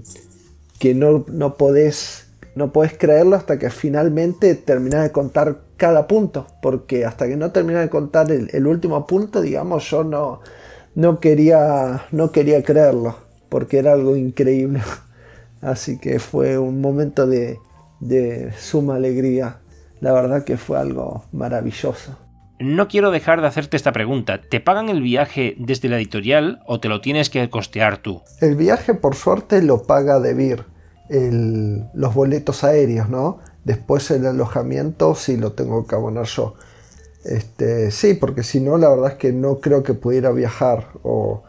que 0.78 0.94
no, 0.94 1.26
no 1.32 1.56
podés. 1.56 2.26
No 2.56 2.74
podés 2.74 2.98
creerlo 2.98 3.36
hasta 3.36 3.58
que 3.58 3.70
finalmente 3.70 4.54
terminás 4.56 5.04
de 5.04 5.12
contar 5.12 5.62
cada 5.80 6.06
punto. 6.06 6.46
Porque 6.62 7.06
hasta 7.06 7.28
que 7.28 7.36
no 7.36 7.52
terminás 7.52 7.82
de 7.82 7.90
contar 7.90 8.32
el, 8.32 8.68
último 8.68 9.08
punto, 9.08 9.42
digamos, 9.42 9.90
yo 9.90 10.04
no, 10.04 10.42
no, 10.94 11.20
quería, 11.20 12.04
no 12.12 12.32
quería 12.32 12.62
creerlo. 12.62 13.16
Porque 13.50 13.80
era 13.80 13.94
algo 13.94 14.16
increíble. 14.16 14.82
Así 15.62 15.98
que 15.98 16.20
fue 16.20 16.60
un 16.60 16.82
momento 16.82 17.26
de, 17.26 17.58
de 18.00 18.54
suma 18.60 18.98
alegría 18.98 19.62
la 20.02 20.14
verdad 20.14 20.44
que 20.44 20.58
fue 20.58 20.78
algo 20.78 21.24
maravilloso. 21.32 22.18
No 22.60 22.88
quiero 22.88 23.12
dejar 23.12 23.42
de 23.42 23.48
hacerte 23.48 23.78
esta 23.78 23.94
pregunta. 23.94 24.42
¿Te 24.42 24.60
pagan 24.60 24.90
el 24.90 25.02
viaje 25.02 25.56
desde 25.58 25.88
la 25.88 25.98
editorial 25.98 26.62
o 26.66 26.80
te 26.80 26.90
lo 26.90 27.00
tienes 27.00 27.30
que 27.30 27.50
costear 27.50 27.98
tú? 27.98 28.22
El 28.42 28.56
viaje, 28.56 28.94
por 28.94 29.16
suerte, 29.16 29.62
lo 29.62 29.84
paga 29.84 30.20
Debir. 30.20 30.66
los 31.10 32.14
boletos 32.14 32.64
aéreos, 32.64 33.10
¿no? 33.10 33.40
Después 33.70 34.10
el 34.10 34.26
alojamiento 34.26 35.14
sí 35.14 35.38
lo 35.38 35.52
tengo 35.52 35.86
que 35.86 35.94
abonar 35.94 36.26
yo. 36.26 36.56
Este, 37.24 37.92
sí, 37.92 38.16
porque 38.16 38.42
si 38.42 38.62
no, 38.62 38.80
la 38.80 38.90
verdad 38.90 39.12
es 39.12 39.18
que 39.20 39.32
no 39.32 39.60
creo 39.60 39.84
que 39.84 39.94
pudiera 39.94 40.32
viajar 40.32 40.88
o, 41.04 41.44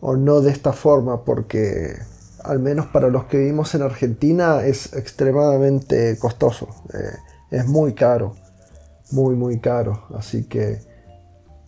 no 0.00 0.40
de 0.40 0.52
esta 0.52 0.72
forma, 0.72 1.24
porque 1.24 1.96
al 2.44 2.60
menos 2.60 2.86
para 2.86 3.08
los 3.08 3.24
que 3.24 3.38
vivimos 3.38 3.74
en 3.74 3.82
Argentina 3.82 4.64
es 4.64 4.92
extremadamente 4.92 6.16
costoso. 6.16 6.68
Eh, 6.92 7.16
es 7.50 7.66
muy 7.66 7.94
caro, 7.94 8.36
muy, 9.10 9.34
muy 9.34 9.58
caro. 9.58 10.04
Así 10.16 10.44
que 10.44 10.78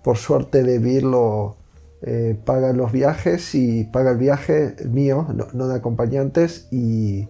por 0.05 0.19
suerte 0.19 0.63
de 0.63 0.79
Virlo 0.79 1.57
eh, 2.03 2.39
paga 2.45 2.73
los 2.73 2.93
viajes 2.93 3.57
y 3.57 3.83
paga 3.83 4.13
el 4.13 4.19
viaje 4.19 4.77
mío, 4.85 5.27
no, 5.53 5.67
de 5.67 5.75
acompañantes, 5.75 6.69
y, 6.71 7.27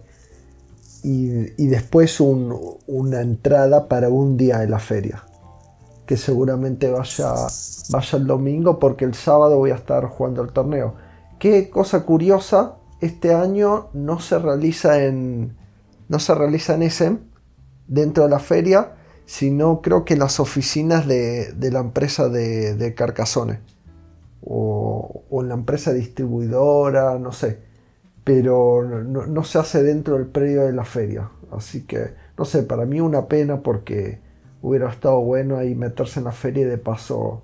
y, 1.07 1.67
después 1.67 2.19
una 2.19 3.21
entrada 3.21 3.87
para 3.87 4.09
un 4.09 4.35
día 4.35 4.63
en 4.63 4.71
la 4.71 4.79
feria. 4.79 5.23
Que 6.05 6.17
seguramente 6.17 6.89
vaya, 6.89 7.33
vaya 7.89 8.17
el 8.17 8.27
domingo 8.27 8.79
porque 8.79 9.05
el 9.05 9.13
sábado 9.13 9.57
voy 9.57 9.71
a 9.71 9.75
estar 9.75 10.05
jugando 10.05 10.41
el 10.41 10.51
torneo. 10.51 10.95
Qué 11.39 11.69
cosa 11.69 12.03
curiosa, 12.03 12.75
este 12.99 13.33
año 13.33 13.87
no 13.93 14.19
se 14.19 14.37
realiza 14.37 15.03
en, 15.03 15.55
no 16.09 16.19
se 16.19 16.35
realiza 16.35 16.75
en 16.75 16.83
ESEM, 16.83 17.19
dentro 17.87 18.25
de 18.25 18.29
la 18.29 18.39
feria, 18.39 18.95
sino 19.25 19.81
creo 19.81 20.03
que 20.03 20.17
las 20.17 20.39
oficinas 20.39 21.07
de, 21.07 21.53
la 21.71 21.79
empresa 21.79 22.27
de, 22.27 22.75
de 22.75 22.93
Carcassonne 22.93 23.59
o, 24.41 25.23
en 25.41 25.49
la 25.49 25.55
empresa 25.55 25.93
distribuidora, 25.93 27.17
no 27.19 27.31
sé, 27.31 27.66
pero 28.27 28.83
no, 28.83 29.43
se 29.45 29.57
hace 29.57 29.81
dentro 29.83 30.15
del 30.15 30.27
predio 30.27 30.65
de 30.65 30.73
la 30.73 30.83
feria. 30.83 31.29
Así 31.49 31.83
que, 31.83 32.09
no 32.37 32.43
sé, 32.43 32.63
para 32.63 32.85
mí 32.85 32.99
una 32.99 33.27
pena 33.27 33.61
porque 33.61 34.19
hubiera 34.61 34.89
estado 34.89 35.21
bueno 35.21 35.55
ahí 35.55 35.75
meterse 35.75 36.19
en 36.19 36.25
la 36.25 36.33
feria 36.33 36.63
y 36.63 36.65
de 36.65 36.77
paso, 36.77 37.41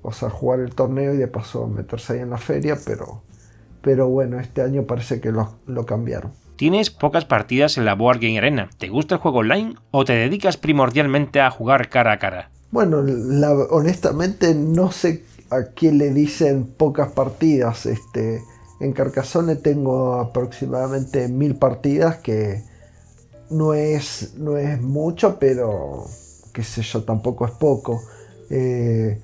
o 0.00 0.12
sea, 0.12 0.30
jugar 0.30 0.60
el 0.60 0.74
torneo 0.74 1.12
y 1.12 1.18
de 1.18 1.28
paso 1.28 1.66
meterse 1.66 2.14
ahí 2.14 2.20
en 2.20 2.30
la 2.30 2.38
feria, 2.38 2.78
pero, 2.86 3.20
pero 3.82 4.08
bueno, 4.08 4.40
este 4.40 4.62
año 4.62 4.84
parece 4.84 5.20
que 5.20 5.30
lo 5.30 5.84
cambiaron. 5.84 6.32
Tienes 6.56 6.88
pocas 6.88 7.26
partidas 7.26 7.76
en 7.76 7.84
la 7.84 7.94
Board 7.94 8.20
Game 8.20 8.38
Arena. 8.38 8.70
¿Te 8.78 8.88
gusta 8.88 9.16
el 9.16 9.20
juego 9.20 9.40
online 9.40 9.74
o 9.90 10.06
te 10.06 10.14
dedicas 10.14 10.56
primordialmente 10.56 11.42
a 11.42 11.50
jugar 11.50 11.90
cara 11.90 12.12
a 12.12 12.18
cara? 12.18 12.50
Bueno, 12.70 13.04
honestamente 13.68 14.54
no 14.54 14.90
sé 14.90 15.26
a 15.50 15.64
quién 15.74 15.98
le 15.98 16.14
dicen 16.14 16.64
pocas 16.64 17.12
partidas. 17.12 17.84
Este, 17.84 18.40
en 18.80 18.92
Carcassonne 18.92 19.56
tengo 19.56 20.14
aproximadamente 20.14 21.28
mil 21.28 21.56
partidas 21.56 22.18
que 22.18 22.62
no 23.50 23.74
es, 23.74 24.34
no 24.36 24.56
es 24.56 24.80
mucho, 24.80 25.38
pero 25.38 26.06
qué 26.52 26.62
sé 26.62 26.82
yo, 26.82 27.02
tampoco 27.04 27.46
es 27.46 27.52
poco. 27.52 28.02
Eh, 28.50 29.20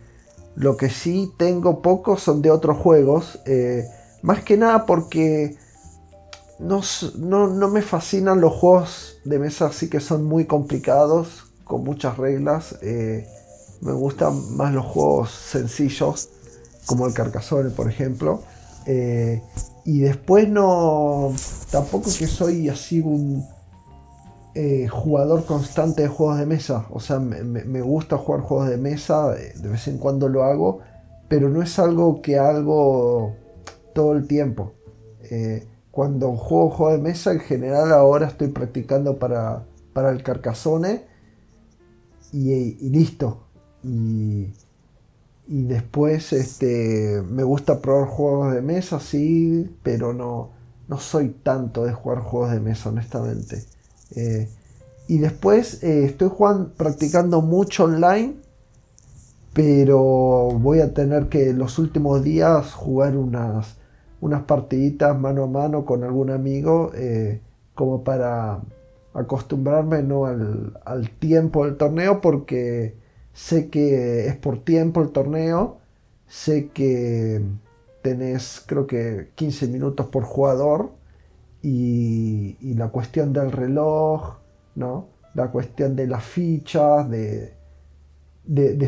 lo 0.56 0.76
que 0.76 0.88
sí 0.90 1.32
tengo 1.36 1.82
poco 1.82 2.16
son 2.16 2.42
de 2.42 2.50
otros 2.50 2.78
juegos. 2.78 3.40
Eh, 3.46 3.84
más 4.22 4.42
que 4.42 4.56
nada 4.56 4.86
porque 4.86 5.56
no, 6.58 6.80
no, 7.18 7.68
me 7.68 7.82
fascinan 7.82 8.40
los 8.40 8.52
juegos 8.52 9.18
de 9.24 9.38
mesa 9.38 9.66
así 9.66 9.90
que 9.90 10.00
son 10.00 10.24
muy 10.24 10.46
complicados, 10.46 11.44
con 11.64 11.84
muchas 11.84 12.16
reglas. 12.16 12.76
Eh, 12.82 13.28
me 13.80 13.92
gustan 13.92 14.56
más 14.56 14.72
los 14.72 14.86
juegos 14.86 15.30
sencillos, 15.30 16.30
como 16.86 17.06
el 17.06 17.14
Carcassonne, 17.14 17.70
por 17.70 17.88
ejemplo. 17.88 18.42
Eh, 18.86 19.42
y 19.84 20.00
después 20.00 20.48
no. 20.48 21.32
Tampoco 21.70 22.10
que 22.16 22.26
soy 22.26 22.68
así 22.68 23.00
un 23.00 23.44
eh, 24.54 24.88
jugador 24.88 25.44
constante 25.44 26.02
de 26.02 26.08
juegos 26.08 26.38
de 26.38 26.46
mesa. 26.46 26.86
O 26.90 27.00
sea, 27.00 27.18
me, 27.18 27.80
gusta 27.80 28.18
jugar 28.18 28.42
juegos 28.42 28.68
de 28.68 28.76
mesa, 28.76 29.30
de 29.30 29.68
vez 29.68 29.88
en 29.88 29.98
cuando 29.98 30.28
lo 30.28 30.44
hago, 30.44 30.80
pero 31.28 31.48
no 31.48 31.62
es 31.62 31.78
algo 31.78 32.22
que 32.22 32.38
hago 32.38 33.34
todo 33.94 34.12
el 34.12 34.26
tiempo 34.26 34.72
cuando 35.94 36.36
juego 36.36 36.70
juego 36.70 36.92
de 36.92 36.98
mesa, 36.98 37.32
en 37.32 37.38
general 37.38 37.92
ahora 37.92 38.26
estoy 38.26 38.48
practicando 38.48 39.16
para, 39.16 39.64
para 39.92 40.10
el 40.10 40.24
Carcassonne 40.24 41.04
y, 42.32 42.90
listo. 42.90 43.46
Y, 43.84 44.48
después 45.46 46.32
este, 46.32 47.22
me 47.28 47.42
gusta 47.42 47.80
probar 47.80 48.08
juegos 48.08 48.54
de 48.54 48.62
mesa, 48.62 49.00
sí, 49.00 49.70
pero 49.82 50.12
no, 50.12 50.50
no 50.88 50.98
soy 50.98 51.30
tanto 51.30 51.84
de 51.84 51.92
jugar 51.92 52.20
juegos 52.20 52.52
de 52.52 52.60
mesa, 52.60 52.88
honestamente. 52.88 53.64
Eh, 54.14 54.48
y 55.08 55.18
después 55.18 55.82
eh, 55.82 56.04
estoy 56.04 56.28
jugando, 56.28 56.72
practicando 56.74 57.42
mucho 57.42 57.84
online, 57.84 58.36
pero 59.52 60.48
voy 60.60 60.80
a 60.80 60.94
tener 60.94 61.28
que 61.28 61.52
los 61.52 61.78
últimos 61.78 62.22
días 62.22 62.72
jugar 62.72 63.16
unas 63.16 63.76
unas 64.24 64.42
partiditas 64.44 65.18
mano 65.18 65.44
a 65.44 65.46
mano 65.46 65.84
con 65.84 66.02
algún 66.02 66.30
amigo 66.30 66.92
eh, 66.94 67.42
como 67.74 68.02
para 68.02 68.58
acostumbrarme 69.12 70.02
¿no? 70.02 70.24
al, 70.24 71.10
tiempo 71.18 71.66
del 71.66 71.76
torneo 71.76 72.22
porque 72.22 72.96
sé 73.34 73.68
que 73.68 74.28
es 74.28 74.36
por 74.36 74.64
tiempo 74.64 75.02
el 75.02 75.10
torneo, 75.10 75.78
sé 76.26 76.68
que 76.68 77.42
tenés 78.02 78.62
creo 78.66 78.86
que 78.86 79.30
15 79.34 79.68
minutos 79.68 80.06
por 80.06 80.24
jugador 80.24 80.92
y, 81.62 82.56
la 82.74 82.88
cuestión 82.88 83.32
del 83.32 83.52
reloj, 83.52 84.36
¿no? 84.74 85.08
la 85.34 85.50
cuestión 85.50 85.96
de 85.96 86.06
las 86.06 86.22
fichas, 86.24 87.08
de, 87.10 87.54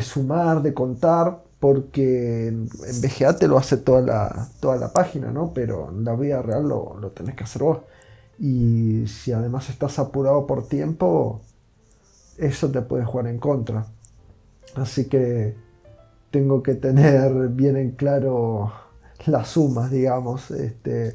sumar, 0.03 0.63
de 0.63 0.75
contar, 0.75 1.43
porque 1.59 2.49
en 2.49 2.67
VGA 2.69 3.37
te 3.37 3.49
lo 3.49 3.59
hace 3.59 3.79
toda 3.79 4.03
la, 4.03 4.49
toda 4.61 4.77
la 4.77 4.93
página, 4.93 5.33
¿no? 5.33 5.53
Pero 5.55 5.91
en 5.91 6.05
la 6.05 6.15
vida 6.15 6.43
real 6.43 6.69
lo, 6.69 6.97
lo 7.01 7.11
tenés 7.11 7.35
que 7.35 7.45
hacer 7.45 7.63
vos. 7.63 7.79
Y 8.39 9.07
si 9.07 9.33
además 9.33 9.71
estás 9.71 9.99
apurado 9.99 10.47
por 10.47 10.69
tiempo, 10.69 11.41
eso 12.37 12.71
te 12.71 12.83
puede 12.83 13.05
jugar 13.05 13.29
en 13.29 13.39
contra. 13.39 13.87
Así 14.77 15.09
que 15.09 15.57
tengo 16.31 16.63
que 16.63 16.75
tener 16.75 17.49
bien 17.49 17.77
en 17.77 17.93
claro 17.93 18.73
las 19.27 19.49
sumas, 19.49 19.91
digamos. 19.91 20.51
Este, 20.51 21.15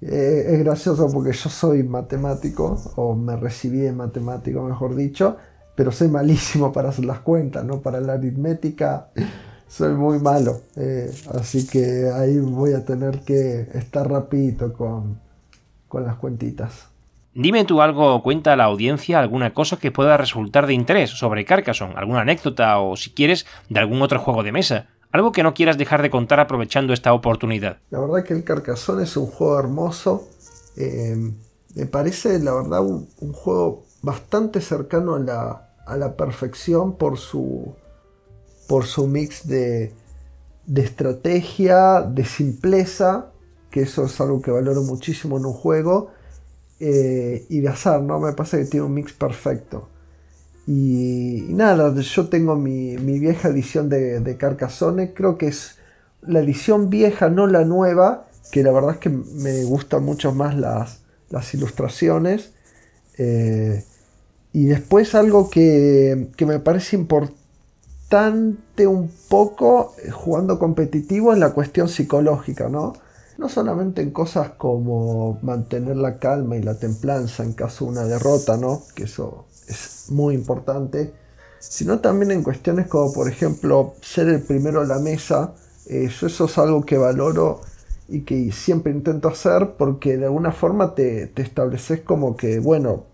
eh, 0.00 0.44
es 0.48 0.58
gracioso 0.64 1.08
porque 1.12 1.32
yo 1.32 1.50
soy 1.50 1.82
matemático, 1.82 2.78
o 2.96 3.14
me 3.14 3.36
recibí 3.36 3.78
de 3.78 3.92
matemático, 3.92 4.62
mejor 4.62 4.94
dicho, 4.94 5.36
pero 5.76 5.92
soy 5.92 6.08
malísimo 6.08 6.72
para 6.72 6.90
hacer 6.90 7.04
las 7.04 7.20
cuentas, 7.20 7.64
¿no? 7.64 7.80
Para 7.80 8.00
la 8.00 8.14
aritmética 8.14 9.08
soy 9.68 9.94
muy 9.94 10.18
malo. 10.18 10.62
Eh, 10.76 11.12
así 11.34 11.66
que 11.66 12.10
ahí 12.12 12.38
voy 12.40 12.72
a 12.72 12.84
tener 12.84 13.20
que 13.20 13.68
estar 13.74 14.10
rapidito 14.10 14.72
con, 14.72 15.20
con 15.88 16.04
las 16.04 16.16
cuentitas. 16.16 16.89
Dime 17.42 17.64
tú 17.64 17.80
algo 17.80 18.22
cuenta 18.22 18.52
a 18.52 18.56
la 18.56 18.64
audiencia 18.64 19.18
alguna 19.18 19.54
cosa 19.54 19.78
que 19.78 19.90
pueda 19.90 20.18
resultar 20.18 20.66
de 20.66 20.74
interés 20.74 21.08
sobre 21.08 21.46
Carcassonne, 21.46 21.94
alguna 21.96 22.20
anécdota 22.20 22.78
o 22.80 22.96
si 22.96 23.14
quieres 23.14 23.46
de 23.70 23.80
algún 23.80 24.02
otro 24.02 24.20
juego 24.20 24.42
de 24.42 24.52
mesa. 24.52 24.88
Algo 25.10 25.32
que 25.32 25.42
no 25.42 25.54
quieras 25.54 25.78
dejar 25.78 26.02
de 26.02 26.10
contar 26.10 26.38
aprovechando 26.38 26.92
esta 26.92 27.14
oportunidad. 27.14 27.78
La 27.88 27.98
verdad 27.98 28.24
que 28.24 28.34
el 28.34 28.44
Carcassonne 28.44 29.04
es 29.04 29.16
un 29.16 29.24
juego 29.24 29.58
hermoso. 29.58 30.28
Eh, 30.76 31.16
me 31.76 31.86
parece, 31.86 32.38
la 32.40 32.52
verdad, 32.52 32.84
un, 32.84 33.08
juego 33.32 33.84
bastante 34.02 34.60
cercano 34.60 35.14
a 35.14 35.20
la, 35.20 35.70
a 35.86 35.96
la, 35.96 36.16
perfección 36.16 36.98
por 36.98 37.16
su, 37.16 37.74
por 38.68 38.84
su 38.84 39.06
mix 39.06 39.48
de, 39.48 39.94
de 40.66 40.82
estrategia, 40.82 42.02
de 42.02 42.26
simpleza, 42.26 43.32
que 43.70 43.80
eso 43.80 44.04
es 44.04 44.20
algo 44.20 44.42
que 44.42 44.50
valoro 44.50 44.82
muchísimo 44.82 45.38
en 45.38 45.46
un 45.46 45.54
juego, 45.54 46.10
eh, 46.80 47.46
y 47.48 47.60
de 47.60 47.68
azar, 47.68 48.02
¿no? 48.02 48.18
Me 48.18 48.32
parece 48.32 48.58
que 48.60 48.64
tiene 48.64 48.86
un 48.86 48.94
mix 48.94 49.12
perfecto. 49.12 49.88
Y, 50.66 51.46
nada, 51.50 51.94
yo 51.94 52.28
tengo 52.28 52.56
mi, 52.56 52.96
vieja 52.96 53.48
edición 53.48 53.88
de, 53.88 54.20
de, 54.20 54.36
Carcassonne, 54.36 55.12
creo 55.12 55.36
que 55.36 55.48
es 55.48 55.76
la 56.22 56.40
edición 56.40 56.90
vieja, 56.90 57.28
no 57.28 57.46
la 57.46 57.64
nueva, 57.64 58.28
que 58.50 58.62
la 58.62 58.72
verdad 58.72 58.92
es 58.92 58.98
que 58.98 59.10
me 59.10 59.64
gustan 59.64 60.04
mucho 60.04 60.32
más 60.32 60.56
las, 60.56 61.02
las 61.28 61.52
ilustraciones. 61.54 62.52
Eh, 63.18 63.84
y 64.52 64.66
después 64.66 65.14
algo 65.14 65.50
que, 65.50 66.28
que, 66.36 66.46
me 66.46 66.58
parece 66.58 66.96
importante 66.96 68.86
un 68.86 69.10
poco 69.28 69.94
eh, 70.02 70.10
jugando 70.10 70.58
competitivo 70.58 71.32
es 71.32 71.38
la 71.38 71.52
cuestión 71.52 71.88
psicológica, 71.88 72.68
¿no? 72.68 72.94
No 73.40 73.48
solamente 73.48 74.02
en 74.02 74.10
cosas 74.10 74.50
como 74.58 75.38
mantener 75.40 75.96
la 75.96 76.18
calma 76.18 76.58
y 76.58 76.62
la 76.62 76.74
templanza 76.74 77.42
en 77.42 77.54
caso 77.54 77.86
de 77.86 77.92
una 77.92 78.04
derrota, 78.04 78.58
¿no? 78.58 78.82
Que 78.94 79.04
eso 79.04 79.46
es 79.66 80.08
muy 80.10 80.34
importante, 80.34 81.14
sino 81.58 82.00
también 82.00 82.32
en 82.32 82.42
cuestiones 82.42 82.86
como 82.86 83.10
por 83.14 83.30
ejemplo 83.30 83.94
ser 84.02 84.28
el 84.28 84.42
primero 84.42 84.82
a 84.82 84.84
la 84.84 84.98
mesa. 84.98 85.54
Eso, 85.86 86.26
eso 86.26 86.44
es 86.44 86.58
algo 86.58 86.84
que 86.84 86.98
valoro 86.98 87.62
y 88.08 88.20
que 88.26 88.52
siempre 88.52 88.92
intento 88.92 89.28
hacer 89.28 89.70
porque 89.78 90.18
de 90.18 90.26
alguna 90.26 90.52
forma 90.52 90.94
te, 90.94 91.32
estableces 91.36 92.02
como 92.02 92.36
que, 92.36 92.58
bueno, 92.58 93.06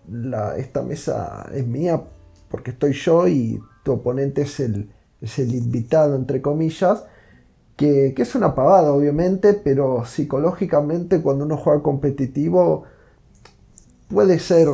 esta 0.56 0.82
mesa 0.82 1.48
es 1.54 1.64
mía 1.64 2.02
porque 2.50 2.72
estoy 2.72 2.94
yo 2.94 3.28
y 3.28 3.60
tu 3.84 3.92
oponente 3.92 4.42
es 4.42 4.58
el, 4.58 4.90
es 5.20 5.38
el 5.38 5.54
invitado, 5.54 6.16
entre 6.16 6.42
comillas, 6.42 7.04
que, 7.76 8.14
es 8.16 8.34
una 8.34 8.54
pavada 8.54 8.92
obviamente, 8.92 9.54
pero 9.54 10.04
psicológicamente 10.04 11.20
cuando 11.20 11.44
uno 11.44 11.56
juega 11.56 11.82
competitivo 11.82 12.84
puede 14.08 14.38
ser 14.38 14.68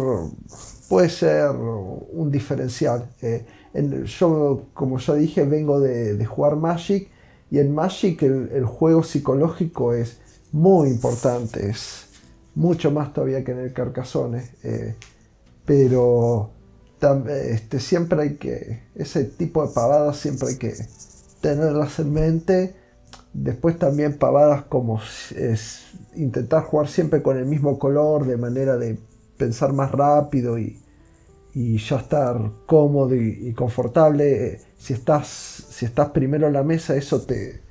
puede 0.88 1.09
ser 1.09 1.51
un 1.51 2.31
diferencial. 2.31 3.09
Eh, 3.23 3.47
yo, 4.05 4.67
como 4.75 4.99
ya 4.99 5.15
dije, 5.15 5.45
vengo 5.45 5.81
de, 5.81 6.25
jugar 6.27 6.57
Magic 6.57 7.09
y 7.51 7.59
en 7.59 7.75
Magic 7.75 8.23
el, 8.23 8.65
juego 8.67 9.03
psicológico 9.03 9.95
es 9.95 10.19
muy 10.53 10.91
importante, 10.91 11.71
es 11.71 12.07
mucho 12.55 12.91
más 12.91 13.12
todavía 13.15 13.43
que 13.43 13.53
en 13.53 13.61
el 13.61 13.73
Carcassonne. 13.73 14.51
Eh, 14.62 14.95
pero 15.65 16.51
este, 17.29 17.81
siempre 17.81 18.23
hay 18.23 18.35
que, 18.37 18.83
ese 18.95 19.25
tipo 19.25 19.67
de 19.67 19.73
pavadas 19.73 20.19
siempre 20.19 20.49
hay 20.49 20.57
que 20.57 20.75
tenerlas 21.41 21.99
en 21.99 22.12
mente. 22.12 22.82
Después 23.35 23.79
también 23.79 24.18
pavadas 24.18 24.64
como 24.64 25.01
es 25.37 25.85
intentar 26.14 26.64
jugar 26.64 26.88
siempre 26.88 27.23
con 27.23 27.38
el 27.38 27.47
mismo 27.47 27.79
color 27.79 28.27
de 28.27 28.37
manera 28.37 28.77
de 28.77 28.99
pensar 29.38 29.73
más 29.73 29.90
rápido 29.90 30.59
y, 30.59 30.83
y 31.55 31.79
ya 31.79 31.97
estar 31.97 32.38
cómodo 32.66 33.14
y, 33.14 33.53
confortable. 33.55 34.61
Si 34.79 34.92
estás, 34.92 35.29
si 35.29 35.87
estás 35.87 36.11
primero 36.11 36.47
en 36.47 36.53
la 36.53 36.62
mesa, 36.62 36.97
eso 36.97 37.23
te 37.23 37.62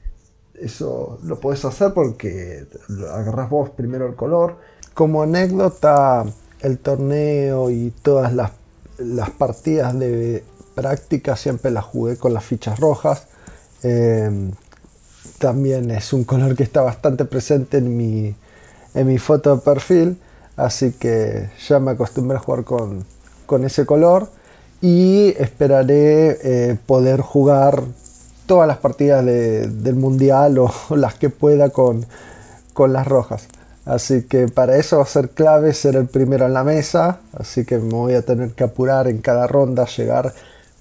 eso 0.56 1.18
lo 1.24 1.40
puedes 1.40 1.66
hacer 1.66 1.94
porque 1.94 2.68
agarras 3.12 3.50
vos 3.50 3.72
primero 3.72 4.08
el 4.08 4.16
color. 4.16 4.58
Como 4.94 5.24
anécdota, 5.24 6.26
el 6.62 6.78
torneo 6.78 7.72
y 7.72 7.92
todas 8.02 8.34
las, 8.34 8.52
las 8.98 9.32
partidas 9.32 9.98
de 9.98 10.44
práctica 10.76 11.36
siempre 11.36 11.72
las 11.72 11.86
jugué 11.86 12.18
con 12.18 12.34
las 12.34 12.44
fichas 12.44 12.80
rojas. 12.80 13.28
Em, 13.84 14.52
también 15.38 15.92
es 15.92 16.14
un 16.14 16.24
color 16.24 16.56
que 16.56 16.64
está 16.64 16.82
bastante 16.82 17.26
presente 17.26 17.78
en 17.78 17.96
mi, 17.98 18.36
en 18.94 19.08
mi 19.08 19.18
foto 19.18 19.56
de 19.56 19.62
perfil, 19.62 20.18
así 20.56 20.92
que 20.92 21.50
ya 21.68 21.80
me 21.80 21.92
acostumbré 21.92 22.38
a 22.38 22.42
jugar 22.42 22.64
con, 22.64 23.06
con 23.46 23.66
ese 23.66 23.86
color 23.86 24.30
y 24.82 25.34
esperaré 25.38 26.40
eh, 26.44 26.78
poder 26.86 27.22
jugar 27.22 27.84
todas 28.46 28.68
las 28.68 28.78
partidas 28.78 29.24
del 29.26 29.96
mundial 29.96 30.58
o, 30.58 30.72
las 30.96 31.16
que 31.16 31.30
pueda 31.30 31.70
con, 31.70 32.06
con 32.74 32.94
las 32.94 33.08
rojas. 33.08 33.48
Así 33.86 34.24
que 34.24 34.48
para 34.48 34.78
eso 34.78 34.98
va 34.98 35.04
a 35.04 35.08
ser 35.08 35.30
clave 35.30 35.74
ser 35.74 35.96
el 35.96 36.08
primero 36.08 36.46
en 36.46 36.54
la 36.54 36.64
mesa. 36.64 37.20
Así 37.34 37.66
que 37.66 37.78
me 37.78 37.94
voy 37.94 38.14
a 38.14 38.22
tener 38.22 38.52
que 38.52 38.64
apurar 38.64 39.08
en 39.08 39.20
cada 39.20 39.48
ronda, 39.48 39.86
llegar 39.86 40.34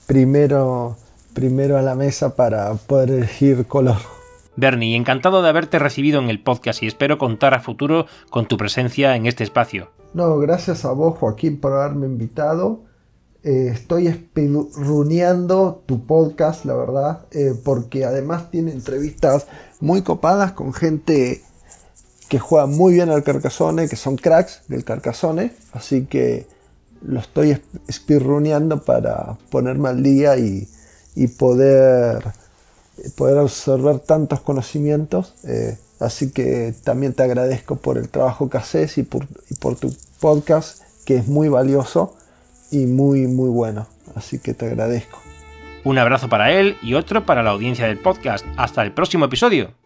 primero, 0.07 0.97
primero 1.33 1.79
a 1.79 1.83
la 1.83 1.95
mesa 1.95 2.35
para 2.35 2.75
poder 2.75 3.11
elegir 3.11 3.67
color. 3.67 4.20
Bernie, 4.57 4.97
encantado 4.97 5.43
de 5.43 5.49
haberte 5.49 5.79
recibido 5.79 6.21
en 6.21 6.31
el 6.31 6.43
podcast 6.43 6.83
y 6.83 6.87
espero 6.87 7.19
contar 7.19 7.55
a 7.55 7.61
futuro 7.61 8.07
con 8.31 8.47
tu 8.47 8.57
presencia 8.57 9.17
en 9.17 9.27
este 9.27 9.45
espacio. 9.45 9.91
No, 10.15 10.39
gracias 10.39 10.85
a 10.85 10.93
vos, 10.93 11.19
Joaquín, 11.19 11.61
por 11.61 11.73
haberme 11.73 12.07
invitado. 12.07 12.83
Eh, 13.43 13.71
estoy 13.73 14.07
espirruneando 14.07 15.83
tu 15.87 16.05
podcast, 16.07 16.65
la 16.67 16.75
verdad, 16.75 17.27
eh, 17.31 17.55
porque 17.65 18.05
además 18.05 18.51
tiene 18.51 18.73
entrevistas 18.73 19.47
muy 19.81 20.03
copadas 20.03 20.53
con 20.53 20.75
gente 20.75 21.43
que 22.29 22.39
juega 22.39 22.67
muy 22.67 22.95
bien 22.95 23.11
al 23.11 23.25
Carcassonne, 23.25 23.89
que 23.89 23.97
son 23.97 24.17
cracks 24.17 24.63
del 24.69 24.85
Carcassonne, 24.85 25.53
así 25.73 26.07
que 26.07 26.47
lo 27.03 27.19
estoy 27.19 27.61
espirruneando 27.89 28.85
para 28.85 29.37
ponerme 29.51 29.89
al 29.89 30.03
día 30.03 30.37
y, 30.37 30.69
poder, 31.39 32.23
poder 33.17 33.39
absorber 33.39 33.99
tantos 33.99 34.41
conocimientos. 34.41 35.35
Eh, 35.45 35.77
Así 36.01 36.33
que 36.33 36.75
también 36.83 37.13
te 37.13 37.23
agradezco 37.23 37.77
por 37.77 37.99
el 37.99 38.09
trabajo 38.09 38.49
que 38.49 38.57
haces 38.57 38.97
y 38.97 39.03
por, 39.03 39.27
tu 39.79 39.95
podcast, 40.19 40.83
que 41.05 41.17
es 41.17 41.29
muy 41.29 41.49
valioso 41.49 42.17
y 42.71 42.87
muy, 42.87 43.27
muy 43.27 43.51
bueno. 43.51 43.87
Así 44.15 44.39
que 44.39 44.55
te 44.55 44.67
agradezco. 44.67 45.21
Un 45.85 45.99
abrazo 45.99 46.29
para 46.29 46.51
él 46.53 46.77
y 46.83 46.95
otro 46.95 47.27
para 47.27 47.43
la 47.43 47.51
audiencia 47.51 47.87
del 47.87 47.99
podcast. 47.99 48.45
Hasta 48.57 48.83
el 48.83 48.93
próximo 48.93 49.27
episodio. 49.27 49.80